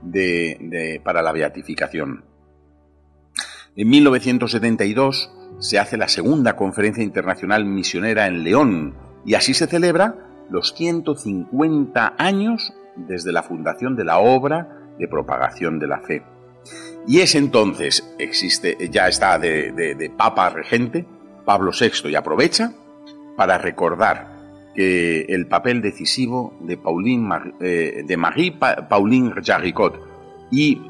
de, 0.00 1.00
para 1.04 1.20
la 1.20 1.32
beatificación. 1.32 2.24
En 3.76 3.88
1972 3.90 5.30
se 5.58 5.78
hace 5.78 5.98
la 5.98 6.08
segunda 6.08 6.56
conferencia 6.56 7.04
internacional 7.04 7.66
misionera 7.66 8.26
en 8.26 8.44
León 8.44 8.94
y 9.24 9.34
así 9.34 9.54
se 9.54 9.66
celebra 9.66 10.16
los 10.50 10.74
150 10.74 12.14
años 12.18 12.74
desde 12.96 13.32
la 13.32 13.42
fundación 13.42 13.96
de 13.96 14.04
la 14.04 14.18
obra 14.18 14.78
de 14.98 15.08
propagación 15.08 15.78
de 15.78 15.86
la 15.86 16.00
fe. 16.00 16.22
Y 17.06 17.20
es 17.20 17.34
entonces, 17.34 18.14
existe, 18.18 18.76
ya 18.90 19.08
está 19.08 19.38
de, 19.38 20.12
Papa 20.16 20.50
regente, 20.50 21.06
Pablo 21.44 21.72
VI, 21.78 22.10
y 22.10 22.14
aprovecha 22.14 22.72
para 23.36 23.58
recordar 23.58 24.30
que 24.74 25.22
el 25.22 25.46
papel 25.46 25.82
decisivo 25.82 26.56
de, 26.60 26.76
Pauline, 26.76 27.28
eh, 27.60 28.04
de 28.06 28.16
Marie 28.16 28.52
Pauline 28.88 29.32
Jaricot 29.42 30.00
y 30.50 30.80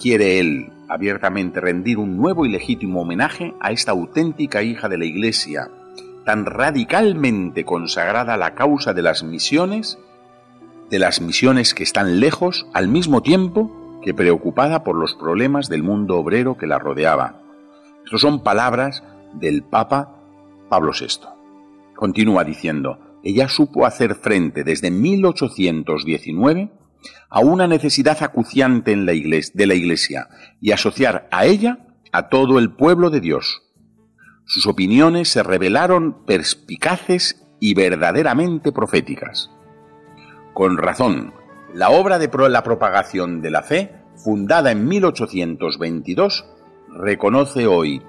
quiere 0.00 0.38
él 0.38 0.72
abiertamente 0.88 1.60
rendir 1.60 1.98
un 1.98 2.16
nuevo 2.16 2.44
y 2.44 2.50
legítimo 2.50 3.02
homenaje 3.02 3.54
a 3.60 3.70
esta 3.70 3.92
auténtica 3.92 4.62
hija 4.62 4.88
de 4.88 4.98
la 4.98 5.06
Iglesia, 5.06 5.70
tan 6.24 6.46
radicalmente 6.46 7.64
consagrada 7.64 8.34
a 8.34 8.36
la 8.36 8.54
causa 8.54 8.94
de 8.94 9.02
las 9.02 9.22
misiones, 9.22 9.98
de 10.90 10.98
las 10.98 11.20
misiones 11.20 11.74
que 11.74 11.82
están 11.82 12.20
lejos 12.20 12.66
al 12.72 12.88
mismo 12.88 13.22
tiempo 13.22 14.00
que 14.02 14.14
preocupada 14.14 14.84
por 14.84 14.96
los 14.96 15.14
problemas 15.14 15.68
del 15.68 15.82
mundo 15.82 16.18
obrero 16.18 16.56
que 16.56 16.66
la 16.66 16.78
rodeaba. 16.78 17.40
Estas 18.04 18.20
son 18.20 18.42
palabras 18.42 19.02
del 19.34 19.62
Papa 19.62 20.16
Pablo 20.68 20.92
VI. 20.98 21.28
Continúa 21.94 22.44
diciendo, 22.44 22.98
ella 23.22 23.48
supo 23.48 23.86
hacer 23.86 24.16
frente 24.16 24.64
desde 24.64 24.90
1819 24.90 26.72
a 27.30 27.40
una 27.40 27.66
necesidad 27.66 28.22
acuciante 28.22 28.92
en 28.92 29.06
la 29.06 29.12
de 29.12 29.66
la 29.66 29.74
Iglesia 29.74 30.28
y 30.60 30.72
asociar 30.72 31.28
a 31.30 31.46
ella 31.46 31.78
a 32.12 32.28
todo 32.28 32.58
el 32.58 32.72
pueblo 32.72 33.10
de 33.10 33.20
Dios. 33.20 33.62
Sus 34.52 34.66
opiniones 34.66 35.30
se 35.30 35.42
revelaron 35.42 36.26
perspicaces 36.26 37.42
y 37.58 37.72
verdaderamente 37.72 38.70
proféticas. 38.70 39.50
Con 40.52 40.76
razón, 40.76 41.32
la 41.72 41.88
obra 41.88 42.18
de 42.18 42.28
la 42.50 42.62
propagación 42.62 43.40
de 43.40 43.50
la 43.50 43.62
fe, 43.62 43.94
fundada 44.14 44.70
en 44.70 44.86
1822, 44.86 46.44
reconoce 46.90 47.66
hoy 47.66 48.02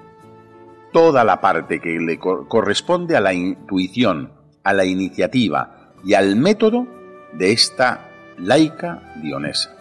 toda 0.92 1.24
la 1.24 1.40
parte 1.40 1.80
que 1.80 1.98
le 1.98 2.18
corresponde 2.18 3.16
a 3.16 3.22
la 3.22 3.32
intuición, 3.32 4.34
a 4.64 4.74
la 4.74 4.84
iniciativa 4.84 5.94
y 6.04 6.12
al 6.12 6.36
método 6.36 6.86
de 7.32 7.52
esta 7.52 8.10
laica 8.36 9.14
dionesa. 9.22 9.74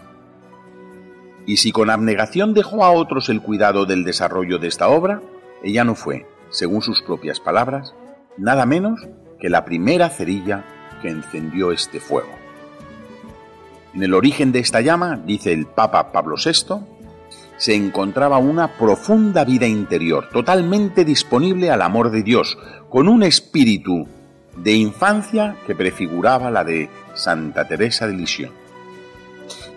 Y 1.45 1.57
si 1.57 1.73
con 1.73 1.89
abnegación 1.89 2.53
dejó 2.53 2.85
a 2.85 2.91
otros 2.91 3.27
el 3.27 3.41
cuidado 3.41 3.85
del 3.85 4.05
desarrollo 4.05 4.59
de 4.59 4.69
esta 4.69 4.87
obra, 4.87 5.21
ella 5.61 5.83
no 5.83 5.95
fue, 5.95 6.25
según 6.53 6.83
sus 6.83 7.01
propias 7.01 7.39
palabras, 7.39 7.93
nada 8.37 8.65
menos 8.65 9.01
que 9.39 9.49
la 9.49 9.65
primera 9.65 10.09
cerilla 10.09 10.63
que 11.01 11.09
encendió 11.09 11.71
este 11.71 11.99
fuego. 11.99 12.29
En 13.93 14.03
el 14.03 14.13
origen 14.13 14.51
de 14.51 14.59
esta 14.59 14.79
llama, 14.79 15.19
dice 15.25 15.51
el 15.51 15.65
Papa 15.65 16.11
Pablo 16.11 16.35
VI, 16.37 16.85
se 17.57 17.75
encontraba 17.75 18.37
una 18.37 18.77
profunda 18.77 19.43
vida 19.43 19.67
interior, 19.67 20.29
totalmente 20.31 21.03
disponible 21.03 21.71
al 21.71 21.81
amor 21.81 22.11
de 22.11 22.23
Dios, 22.23 22.57
con 22.89 23.07
un 23.07 23.23
espíritu 23.23 24.07
de 24.55 24.73
infancia 24.73 25.55
que 25.65 25.75
prefiguraba 25.75 26.51
la 26.51 26.63
de 26.63 26.89
Santa 27.15 27.67
Teresa 27.67 28.07
de 28.07 28.13
Lisieux. 28.13 28.51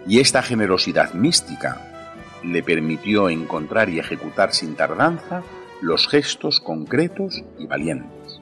Y 0.07 0.21
esta 0.21 0.43
generosidad 0.43 1.15
mística 1.15 1.81
le 2.45 2.62
permitió 2.62 3.29
encontrar 3.29 3.89
y 3.89 3.99
ejecutar 3.99 4.53
sin 4.53 4.77
tardanza 4.77 5.43
los 5.81 6.09
gestos 6.09 6.61
concretos 6.61 7.43
y 7.59 7.67
valientes. 7.67 8.41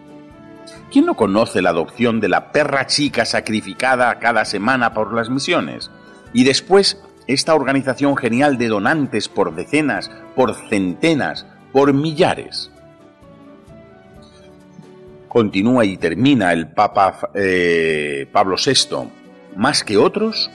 ¿Quién 0.91 1.07
no 1.07 1.15
conoce 1.15 1.61
la 1.61 1.71
adopción 1.71 2.21
de 2.21 2.29
la 2.29 2.53
perra 2.53 2.87
chica 2.87 3.25
sacrificada 3.25 4.19
cada 4.19 4.45
semana 4.45 4.95
por 4.95 5.13
las 5.13 5.29
misiones? 5.29 5.91
Y 6.33 6.45
después, 6.45 7.03
esta 7.27 7.55
organización 7.55 8.17
genial 8.17 8.59
de 8.59 8.69
donantes 8.69 9.29
por 9.29 9.55
decenas, 9.55 10.11
por 10.37 10.55
centenas, 10.55 11.47
por 11.73 11.93
millares. 11.93 12.71
Continúa 15.29 15.85
y 15.85 15.97
termina 15.97 16.53
el 16.53 16.69
Papa 16.69 17.31
eh, 17.35 18.29
Pablo 18.31 18.57
VI. 18.65 19.11
Más 19.57 19.83
que 19.83 19.97
otros, 19.97 20.51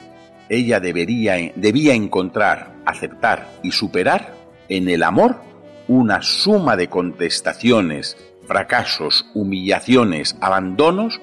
ella 0.48 0.80
debería, 0.80 1.36
debía 1.56 1.94
encontrar, 1.94 2.72
aceptar 2.86 3.50
y 3.62 3.72
superar 3.72 4.34
en 4.70 4.88
el 4.88 5.04
amor 5.04 5.49
una 5.90 6.22
suma 6.22 6.78
de 6.78 6.88
contestaciones 6.88 8.16
fracasos, 8.46 9.26
humillaciones, 9.34 10.38
abandonos 10.40 11.20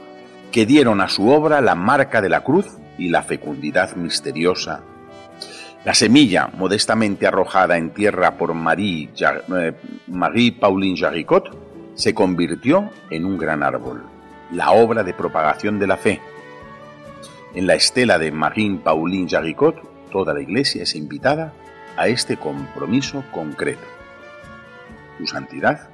que 0.50 0.66
dieron 0.66 1.00
a 1.00 1.08
su 1.08 1.30
obra 1.30 1.60
la 1.60 1.76
marca 1.76 2.20
de 2.20 2.28
la 2.28 2.42
cruz 2.42 2.66
y 2.98 3.08
la 3.08 3.22
fecundidad 3.22 3.94
misteriosa. 3.94 4.82
La 5.84 5.94
semilla, 5.94 6.50
modestamente 6.52 7.28
arrojada 7.28 7.76
en 7.76 7.90
tierra 7.90 8.36
por 8.36 8.54
Marie, 8.54 9.08
eh, 9.20 9.72
Marie 10.08 10.52
Pauline 10.52 10.96
Jaricot, 10.96 11.94
se 11.94 12.12
convirtió 12.12 12.90
en 13.08 13.24
un 13.24 13.38
gran 13.38 13.62
árbol, 13.62 14.02
la 14.50 14.72
obra 14.72 15.04
de 15.04 15.14
propagación 15.14 15.78
de 15.78 15.86
la 15.86 15.96
fe. 15.96 16.20
En 17.54 17.68
la 17.68 17.74
estela 17.74 18.18
de 18.18 18.32
Marie 18.32 18.80
Pauline 18.82 19.30
Jaricot, 19.30 20.10
toda 20.10 20.34
la 20.34 20.40
Iglesia 20.40 20.82
es 20.82 20.96
invitada 20.96 21.52
a 21.96 22.08
este 22.08 22.36
compromiso 22.36 23.22
concreto. 23.30 23.95
Su 25.18 25.26
Santidad, 25.26 25.88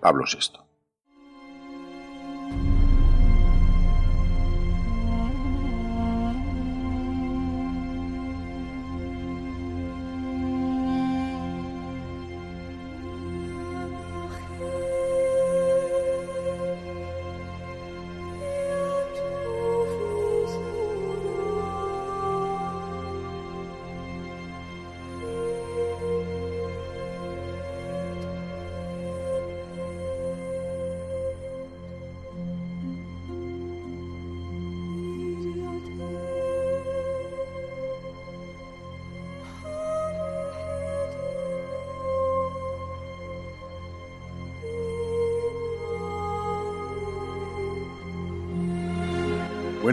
Pablo 0.00 0.24
VI. 0.24 0.63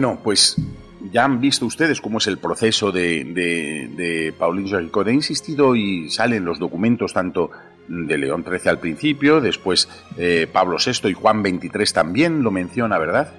Bueno, 0.02 0.18
pues 0.20 0.56
ya 1.12 1.24
han 1.24 1.40
visto 1.40 1.64
ustedes 1.64 2.00
cómo 2.00 2.18
es 2.18 2.26
el 2.26 2.38
proceso 2.38 2.90
de, 2.90 3.22
de, 3.22 3.88
de 3.96 4.68
Jaricot. 4.68 5.06
He 5.06 5.12
insistido 5.12 5.76
y 5.76 6.10
salen 6.10 6.44
los 6.44 6.58
documentos 6.58 7.12
tanto 7.12 7.52
de 7.86 8.18
León 8.18 8.44
XIII 8.44 8.68
al 8.68 8.80
principio, 8.80 9.40
después 9.40 9.88
eh, 10.18 10.48
Pablo 10.52 10.78
VI 10.84 11.08
y 11.08 11.12
Juan 11.12 11.44
XXIII 11.44 11.84
también 11.94 12.42
lo 12.42 12.50
menciona, 12.50 12.98
¿verdad? 12.98 13.32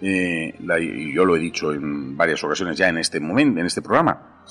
Eh, 0.00 0.54
y 0.80 1.12
yo 1.12 1.24
lo 1.24 1.34
he 1.34 1.40
dicho 1.40 1.72
en 1.72 2.16
varias 2.16 2.44
ocasiones 2.44 2.78
ya 2.78 2.88
en 2.88 2.98
este 2.98 3.18
momento, 3.18 3.58
en 3.58 3.66
este 3.66 3.82
programa. 3.82 4.44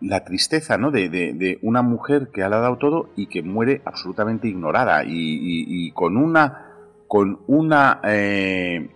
La 0.00 0.24
tristeza, 0.24 0.78
¿no? 0.78 0.90
De, 0.90 1.10
de, 1.10 1.58
una 1.60 1.82
mujer 1.82 2.30
que 2.32 2.42
ha 2.42 2.48
dado 2.48 2.78
todo 2.78 3.10
y 3.14 3.26
que 3.26 3.42
muere 3.42 3.82
absolutamente 3.84 4.48
ignorada 4.48 5.02
y, 5.06 5.90
con 5.92 6.16
una 6.16 6.70
con 7.06 7.40
una 7.46 8.00
eh, 8.04 8.88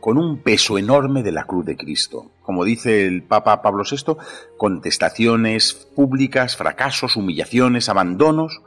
con 0.00 0.16
un 0.18 0.38
peso 0.38 0.78
enorme 0.78 1.22
de 1.22 1.32
la 1.32 1.44
cruz 1.44 1.66
de 1.66 1.76
Cristo. 1.76 2.30
Como 2.42 2.64
dice 2.64 3.06
el 3.06 3.22
Papa 3.22 3.62
Pablo 3.62 3.84
VI, 3.88 4.16
contestaciones 4.56 5.74
públicas, 5.94 6.56
fracasos, 6.56 7.16
humillaciones, 7.16 7.88
abandonos, 7.88 8.62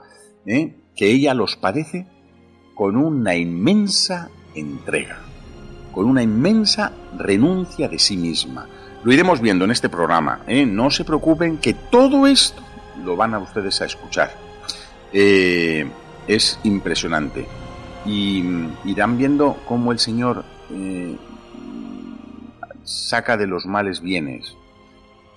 ¿eh? 0.46 0.76
que 0.96 1.12
ella 1.12 1.34
los 1.34 1.56
padece 1.56 2.08
con 2.76 2.96
una 2.96 3.36
inmensa 3.36 4.30
entrega, 4.56 5.19
con 5.91 6.06
una 6.06 6.22
inmensa 6.22 6.93
renuncia 7.17 7.88
de 7.88 8.00
sí 8.00 8.15
misma. 8.15 8.67
Lo 9.04 9.12
iremos 9.12 9.41
viendo 9.41 9.65
en 9.65 9.72
este 9.72 9.89
programa. 9.89 10.41
¿eh? 10.48 10.65
No 10.65 10.89
se 10.91 11.04
preocupen 11.04 11.58
que 11.58 11.74
todo 11.74 12.26
esto 12.28 12.62
lo 13.04 13.15
van 13.15 13.34
a 13.34 13.39
ustedes 13.39 13.82
a 13.82 13.86
escuchar. 13.86 14.32
Eh, 15.12 15.86
es 16.28 16.60
impresionante. 16.63 17.46
Y 18.06 18.43
irán 18.86 19.17
viendo 19.17 19.58
cómo 19.65 19.91
el 19.91 20.00
Señor 20.00 20.43
saca 22.83 23.38
de 23.38 23.47
los 23.47 23.65
males 23.65 24.01
bienes. 24.01 24.55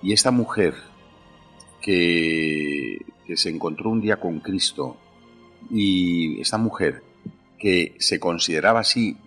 Y 0.01 0.13
esta 0.13 0.31
mujer 0.31 0.75
que, 1.81 3.01
que 3.25 3.37
se 3.37 3.49
encontró 3.49 3.89
un 3.89 4.01
día 4.01 4.17
con 4.17 4.39
Cristo 4.39 4.97
y 5.69 6.39
esta 6.39 6.57
mujer 6.57 7.03
que 7.59 7.95
se 7.99 8.19
consideraba 8.19 8.81
así 8.81 9.17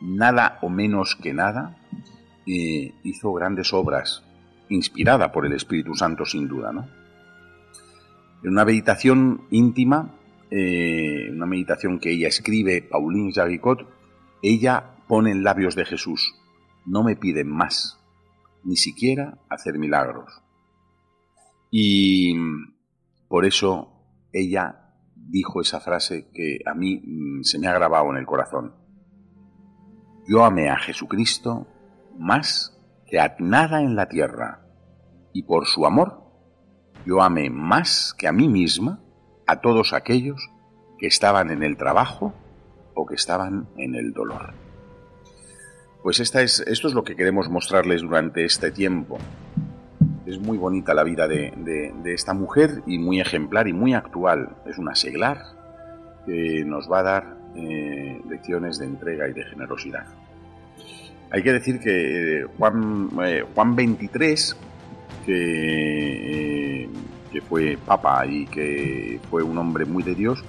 nada 0.00 0.58
o 0.62 0.68
menos 0.68 1.16
que 1.16 1.32
nada, 1.32 1.76
eh, 2.46 2.92
hizo 3.04 3.32
grandes 3.32 3.72
obras, 3.72 4.22
inspirada 4.68 5.32
por 5.32 5.46
el 5.46 5.52
Espíritu 5.52 5.94
Santo 5.94 6.24
sin 6.24 6.48
duda. 6.48 6.72
¿no? 6.72 6.88
En 8.42 8.50
una 8.50 8.64
meditación 8.64 9.42
íntima, 9.50 10.14
eh, 10.50 11.28
una 11.30 11.46
meditación 11.46 11.98
que 11.98 12.12
ella 12.12 12.28
escribe, 12.28 12.82
Pauline 12.82 13.32
Jaricot, 13.32 13.86
ella 14.42 14.94
pone 15.08 15.30
en 15.30 15.42
labios 15.42 15.74
de 15.74 15.84
Jesús, 15.84 16.34
no 16.86 17.02
me 17.02 17.16
piden 17.16 17.48
más, 17.48 17.98
ni 18.64 18.76
siquiera 18.76 19.38
hacer 19.48 19.78
milagros. 19.78 20.30
Y 21.70 22.34
por 23.28 23.44
eso 23.44 23.92
ella 24.32 24.94
dijo 25.14 25.60
esa 25.60 25.80
frase 25.80 26.30
que 26.32 26.60
a 26.64 26.74
mí 26.74 27.02
mm, 27.04 27.42
se 27.42 27.58
me 27.58 27.66
ha 27.66 27.74
grabado 27.74 28.10
en 28.10 28.18
el 28.18 28.26
corazón. 28.26 28.74
Yo 30.26 30.44
amé 30.44 30.68
a 30.68 30.78
Jesucristo 30.78 31.66
más 32.18 32.78
que 33.06 33.18
a 33.18 33.34
nada 33.38 33.82
en 33.82 33.96
la 33.96 34.08
tierra, 34.08 34.64
y 35.32 35.42
por 35.44 35.66
su 35.66 35.86
amor 35.86 36.28
yo 37.06 37.22
amé 37.22 37.48
más 37.48 38.14
que 38.18 38.28
a 38.28 38.32
mí 38.32 38.48
misma 38.48 39.00
a 39.46 39.60
todos 39.60 39.92
aquellos 39.92 40.50
que 40.98 41.06
estaban 41.06 41.50
en 41.50 41.62
el 41.62 41.76
trabajo 41.76 42.34
o 42.94 43.06
que 43.06 43.14
estaban 43.14 43.68
en 43.76 43.94
el 43.94 44.12
dolor. 44.12 44.67
Pues 46.02 46.20
esta 46.20 46.42
es, 46.42 46.60
esto 46.60 46.88
es 46.88 46.94
lo 46.94 47.02
que 47.02 47.16
queremos 47.16 47.48
mostrarles 47.48 48.02
durante 48.02 48.44
este 48.44 48.70
tiempo. 48.70 49.18
Es 50.26 50.38
muy 50.38 50.56
bonita 50.56 50.94
la 50.94 51.02
vida 51.02 51.26
de, 51.26 51.92
esta 52.04 52.34
mujer 52.34 52.82
y 52.86 52.98
muy 52.98 53.20
ejemplar 53.20 53.66
y 53.66 53.72
muy 53.72 53.94
actual. 53.94 54.56
Es 54.66 54.78
una 54.78 54.94
seglar 54.94 55.38
que 56.24 56.64
nos 56.64 56.90
va 56.90 57.00
a 57.00 57.02
dar 57.02 57.36
eh, 57.56 58.20
lecciones 58.28 58.78
de 58.78 58.86
entrega 58.86 59.28
y 59.28 59.32
de 59.32 59.44
generosidad. 59.44 60.06
Hay 61.30 61.42
que 61.42 61.52
decir 61.52 61.80
que 61.80 62.40
eh, 62.40 62.46
Juan, 62.56 63.10
eh, 63.22 63.44
Juan 63.54 63.74
23, 63.74 64.56
que, 65.26 66.88
que 67.32 67.40
fue 67.42 67.76
papa 67.84 68.24
y 68.26 68.46
que 68.46 69.20
fue 69.30 69.42
un 69.42 69.58
hombre 69.58 69.84
muy 69.84 70.02
de 70.02 70.14
Dios, 70.14 70.44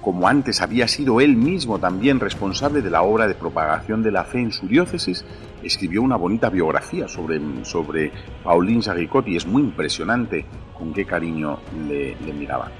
como 0.00 0.28
antes 0.28 0.62
había 0.62 0.88
sido 0.88 1.20
él 1.20 1.36
mismo 1.36 1.78
también 1.78 2.20
responsable 2.20 2.82
de 2.82 2.90
la 2.90 3.02
obra 3.02 3.26
de 3.26 3.34
propagación 3.34 4.02
de 4.02 4.10
la 4.10 4.24
fe 4.24 4.40
en 4.40 4.52
su 4.52 4.66
diócesis, 4.66 5.24
escribió 5.62 6.02
una 6.02 6.16
bonita 6.16 6.50
biografía 6.50 7.08
sobre, 7.08 7.40
sobre 7.64 8.12
Pauline 8.44 8.82
Jaricot 8.82 9.26
y 9.28 9.36
es 9.36 9.46
muy 9.46 9.62
impresionante 9.62 10.44
con 10.76 10.92
qué 10.92 11.04
cariño 11.04 11.58
le, 11.88 12.16
miraban. 12.32 12.70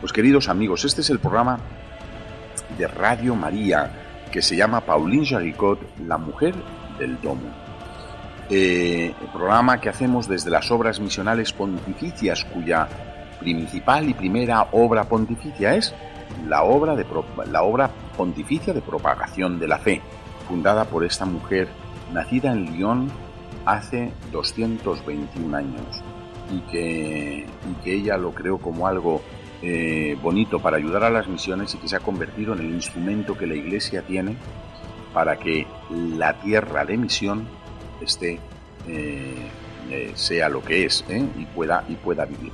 Pues 0.00 0.12
queridos 0.12 0.48
amigos, 0.48 0.84
este 0.84 1.02
es 1.02 1.10
el 1.10 1.18
programa 1.18 1.58
de 2.76 2.86
Radio 2.88 3.34
María 3.34 4.26
que 4.32 4.42
se 4.42 4.56
llama 4.56 4.80
Pauline 4.80 5.26
Jaricot, 5.26 5.80
la 6.06 6.18
mujer 6.18 6.54
del 6.98 7.20
domo. 7.20 7.50
Eh, 8.48 9.14
el 9.20 9.28
programa 9.28 9.80
que 9.80 9.88
hacemos 9.88 10.26
desde 10.26 10.50
las 10.50 10.70
obras 10.70 10.98
misionales 10.98 11.52
pontificias, 11.52 12.44
cuya 12.44 12.88
principal 13.38 14.08
y 14.08 14.14
primera 14.14 14.68
obra 14.72 15.04
pontificia 15.04 15.74
es 15.74 15.94
la 16.48 16.62
obra, 16.62 16.96
de, 16.96 17.06
la 17.50 17.62
obra 17.62 17.90
pontificia 18.16 18.72
de 18.72 18.80
propagación 18.80 19.58
de 19.58 19.68
la 19.68 19.78
fe, 19.78 20.00
fundada 20.48 20.84
por 20.84 21.04
esta 21.04 21.24
mujer 21.24 21.68
nacida 22.12 22.52
en 22.52 22.72
Lyon 22.72 23.10
hace 23.64 24.12
221 24.32 25.56
años 25.56 26.02
y 26.52 26.60
que, 26.70 27.46
que 27.84 27.94
ella 27.94 28.16
lo 28.16 28.32
creó 28.32 28.58
como 28.58 28.86
algo 28.86 29.20
eh, 29.62 30.16
bonito 30.22 30.58
para 30.58 30.78
ayudar 30.78 31.04
a 31.04 31.10
las 31.10 31.28
misiones 31.28 31.74
y 31.74 31.78
que 31.78 31.88
se 31.88 31.96
ha 31.96 32.00
convertido 32.00 32.54
en 32.54 32.60
el 32.60 32.70
instrumento 32.70 33.36
que 33.36 33.46
la 33.46 33.54
Iglesia 33.54 34.02
tiene 34.02 34.36
para 35.12 35.36
que 35.36 35.66
la 35.90 36.40
tierra 36.40 36.84
de 36.84 36.96
misión 36.96 37.46
esté, 38.00 38.38
eh, 38.88 39.48
eh, 39.90 40.12
sea 40.14 40.48
lo 40.48 40.62
que 40.62 40.86
es 40.86 41.04
y, 41.36 41.44
pueda, 41.46 41.84
y 41.88 41.94
pueda 41.94 42.24
vivir 42.24 42.52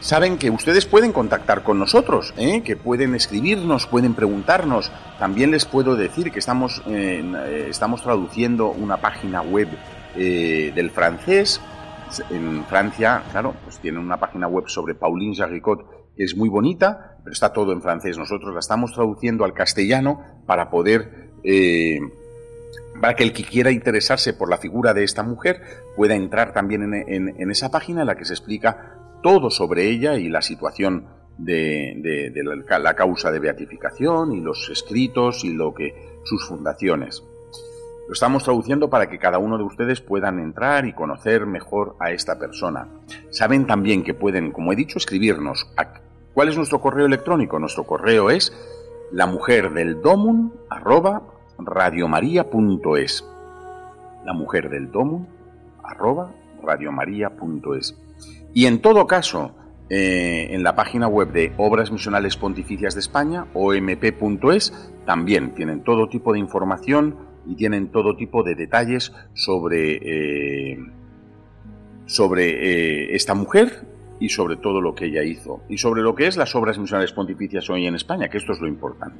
saben 0.00 0.38
que 0.38 0.50
ustedes 0.50 0.86
pueden 0.86 1.12
contactar 1.12 1.62
con 1.62 1.78
nosotros, 1.78 2.34
¿eh? 2.36 2.62
que 2.62 2.76
pueden 2.76 3.14
escribirnos, 3.14 3.86
pueden 3.86 4.14
preguntarnos. 4.14 4.90
También 5.18 5.50
les 5.50 5.64
puedo 5.66 5.96
decir 5.96 6.32
que 6.32 6.38
estamos, 6.38 6.82
eh, 6.86 7.66
estamos 7.68 8.02
traduciendo 8.02 8.70
una 8.70 8.96
página 8.96 9.42
web 9.42 9.68
eh, 10.16 10.72
del 10.74 10.90
francés. 10.90 11.60
En 12.30 12.64
Francia, 12.64 13.22
claro, 13.30 13.54
pues 13.62 13.78
tienen 13.78 14.00
una 14.00 14.18
página 14.18 14.48
web 14.48 14.64
sobre 14.66 14.96
Pauline 14.96 15.36
Jaricot 15.36 16.14
que 16.16 16.24
es 16.24 16.36
muy 16.36 16.48
bonita, 16.48 17.18
pero 17.22 17.32
está 17.32 17.52
todo 17.52 17.72
en 17.72 17.80
francés. 17.80 18.18
Nosotros 18.18 18.52
la 18.52 18.58
estamos 18.58 18.92
traduciendo 18.92 19.44
al 19.44 19.52
castellano 19.52 20.20
para 20.44 20.70
poder 20.70 21.30
para 23.00 23.14
que 23.14 23.22
el 23.22 23.32
que 23.32 23.44
quiera 23.44 23.70
interesarse 23.70 24.34
por 24.34 24.50
la 24.50 24.58
figura 24.58 24.92
de 24.92 25.04
esta 25.04 25.22
mujer 25.22 25.62
pueda 25.96 26.14
entrar 26.14 26.52
también 26.52 26.92
en, 26.94 27.34
en, 27.40 27.50
esa 27.50 27.70
página 27.70 28.02
en 28.02 28.06
la 28.06 28.16
que 28.16 28.24
se 28.24 28.34
explica 28.34 28.99
todo 29.22 29.50
sobre 29.50 29.88
ella 29.88 30.16
y 30.16 30.28
la 30.28 30.42
situación 30.42 31.06
de, 31.44 32.32
la, 32.80 32.94
causa 32.94 33.30
de 33.30 33.38
beatificación 33.38 34.32
y 34.32 34.40
los 34.40 34.68
escritos 34.70 35.44
y 35.44 35.52
lo 35.52 35.74
que 35.74 36.20
sus 36.24 36.46
fundaciones. 36.46 37.22
Lo 38.06 38.12
estamos 38.12 38.42
traduciendo 38.42 38.90
para 38.90 39.08
que 39.08 39.18
cada 39.18 39.38
uno 39.38 39.56
de 39.56 39.64
ustedes 39.64 40.00
puedan 40.00 40.40
entrar 40.40 40.84
y 40.84 40.92
conocer 40.92 41.46
mejor 41.46 41.94
a 42.00 42.10
esta 42.10 42.38
persona. 42.38 42.88
Saben 43.30 43.66
también 43.66 44.02
que 44.02 44.14
pueden, 44.14 44.50
como 44.50 44.72
he 44.72 44.76
dicho, 44.76 44.98
escribirnos. 44.98 45.70
¿Cuál 46.34 46.48
es 46.48 46.56
nuestro 46.56 46.80
correo 46.80 47.06
electrónico? 47.06 47.58
Nuestro 47.58 47.84
correo 47.84 48.30
es 48.30 48.52
la 49.12 49.26
mujer 49.26 49.72
del 49.72 50.00
domun 50.02 50.52
arroba 50.68 51.22
radiomaria.es. 51.58 53.24
La 54.24 54.32
mujer 54.32 54.70
del 54.70 54.90
domun 54.90 55.28
arroba 55.82 56.32
radiomaria.es. 56.62 57.96
Y 58.52 58.66
en 58.66 58.80
todo 58.80 59.06
caso, 59.06 59.54
eh, 59.88 60.48
en 60.50 60.62
la 60.62 60.76
página 60.76 61.08
web 61.08 61.32
de 61.32 61.52
Obras 61.56 61.90
Misionales 61.90 62.36
Pontificias 62.36 62.94
de 62.94 63.00
España, 63.00 63.46
omp.es, 63.54 64.92
también 65.04 65.54
tienen 65.54 65.82
todo 65.82 66.08
tipo 66.08 66.32
de 66.32 66.38
información 66.38 67.16
y 67.46 67.56
tienen 67.56 67.90
todo 67.90 68.16
tipo 68.16 68.42
de 68.42 68.54
detalles 68.54 69.12
sobre, 69.34 69.98
eh, 70.02 70.78
sobre 72.06 72.50
eh, 72.50 73.16
esta 73.16 73.34
mujer 73.34 73.84
y 74.20 74.28
sobre 74.28 74.56
todo 74.56 74.80
lo 74.80 74.94
que 74.94 75.06
ella 75.06 75.24
hizo 75.24 75.62
y 75.68 75.78
sobre 75.78 76.02
lo 76.02 76.14
que 76.14 76.26
es 76.26 76.36
las 76.36 76.54
obras 76.54 76.78
misionales 76.78 77.12
pontificias 77.12 77.68
hoy 77.70 77.86
en 77.86 77.94
España, 77.94 78.28
que 78.28 78.38
esto 78.38 78.52
es 78.52 78.60
lo 78.60 78.68
importante. 78.68 79.18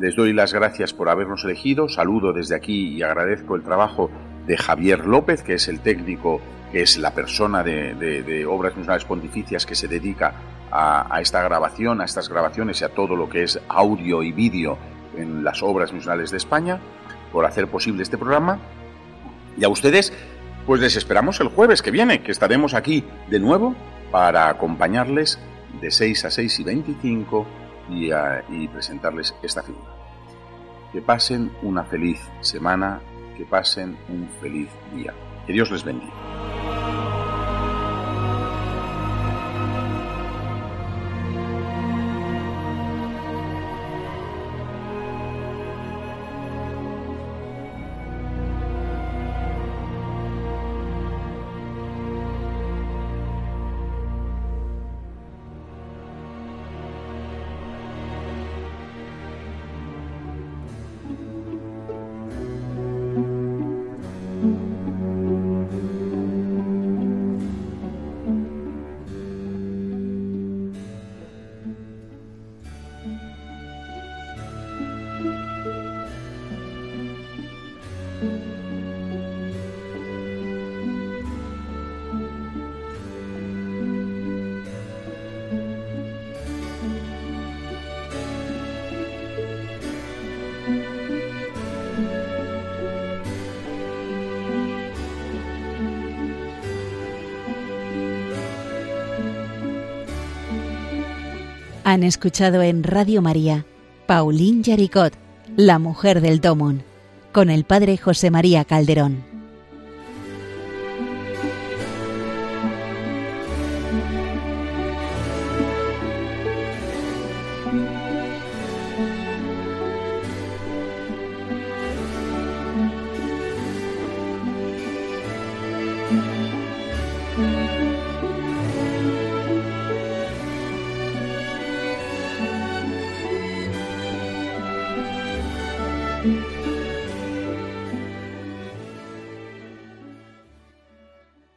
Les 0.00 0.16
doy 0.16 0.32
las 0.32 0.54
gracias 0.54 0.94
por 0.94 1.10
habernos 1.10 1.44
elegido, 1.44 1.88
saludo 1.88 2.32
desde 2.32 2.56
aquí 2.56 2.88
y 2.88 3.02
agradezco 3.02 3.54
el 3.54 3.62
trabajo 3.62 4.10
de 4.46 4.56
Javier 4.56 5.06
López, 5.06 5.42
que 5.42 5.54
es 5.54 5.68
el 5.68 5.80
técnico 5.80 6.40
que 6.70 6.82
es 6.82 6.98
la 6.98 7.12
persona 7.12 7.62
de, 7.62 8.46
Obras 8.48 8.76
Misionales 8.76 9.04
Pontificias 9.04 9.66
que 9.66 9.74
se 9.74 9.88
dedica 9.88 10.34
a, 10.70 11.20
esta 11.20 11.42
grabación, 11.42 12.00
a 12.00 12.04
estas 12.04 12.28
grabaciones 12.28 12.80
y 12.80 12.84
a 12.84 12.90
todo 12.90 13.16
lo 13.16 13.28
que 13.28 13.42
es 13.42 13.60
audio 13.68 14.22
y 14.22 14.32
vídeo 14.32 14.78
en 15.16 15.42
las 15.42 15.62
Obras 15.62 15.92
Misionales 15.92 16.30
de 16.30 16.36
España, 16.36 16.78
por 17.32 17.44
hacer 17.44 17.66
posible 17.68 18.02
este 18.02 18.18
programa. 18.18 18.58
Y 19.56 19.64
a 19.64 19.68
ustedes, 19.68 20.12
pues 20.66 20.80
les 20.80 20.96
esperamos 20.96 21.40
el 21.40 21.48
jueves 21.48 21.82
que 21.82 21.90
viene, 21.90 22.22
que 22.22 22.30
estaremos 22.30 22.74
aquí 22.74 23.04
de 23.28 23.40
nuevo 23.40 23.74
para 24.12 24.48
acompañarles 24.48 25.38
de 25.80 25.90
6 25.90 26.24
a 26.24 26.30
6 26.30 26.60
y 26.60 26.64
25 26.64 27.46
y, 27.90 28.10
y 28.50 28.68
presentarles 28.68 29.34
esta 29.42 29.62
figura. 29.62 29.90
Que 30.92 31.00
pasen 31.00 31.50
una 31.62 31.84
feliz 31.84 32.20
semana, 32.40 33.00
que 33.36 33.44
pasen 33.44 33.96
un 34.08 34.28
feliz 34.40 34.68
día. 34.94 35.12
Que 35.46 35.52
Dios 35.52 35.70
les 35.70 35.84
bendiga. 35.84 36.59
Han 101.90 102.04
escuchado 102.04 102.62
en 102.62 102.84
Radio 102.84 103.20
María 103.20 103.66
Pauline 104.06 104.62
Yaricot, 104.62 105.12
la 105.56 105.80
mujer 105.80 106.20
del 106.20 106.40
Domon, 106.40 106.84
con 107.32 107.50
el 107.50 107.64
padre 107.64 107.96
José 107.96 108.30
María 108.30 108.64
Calderón. 108.64 109.29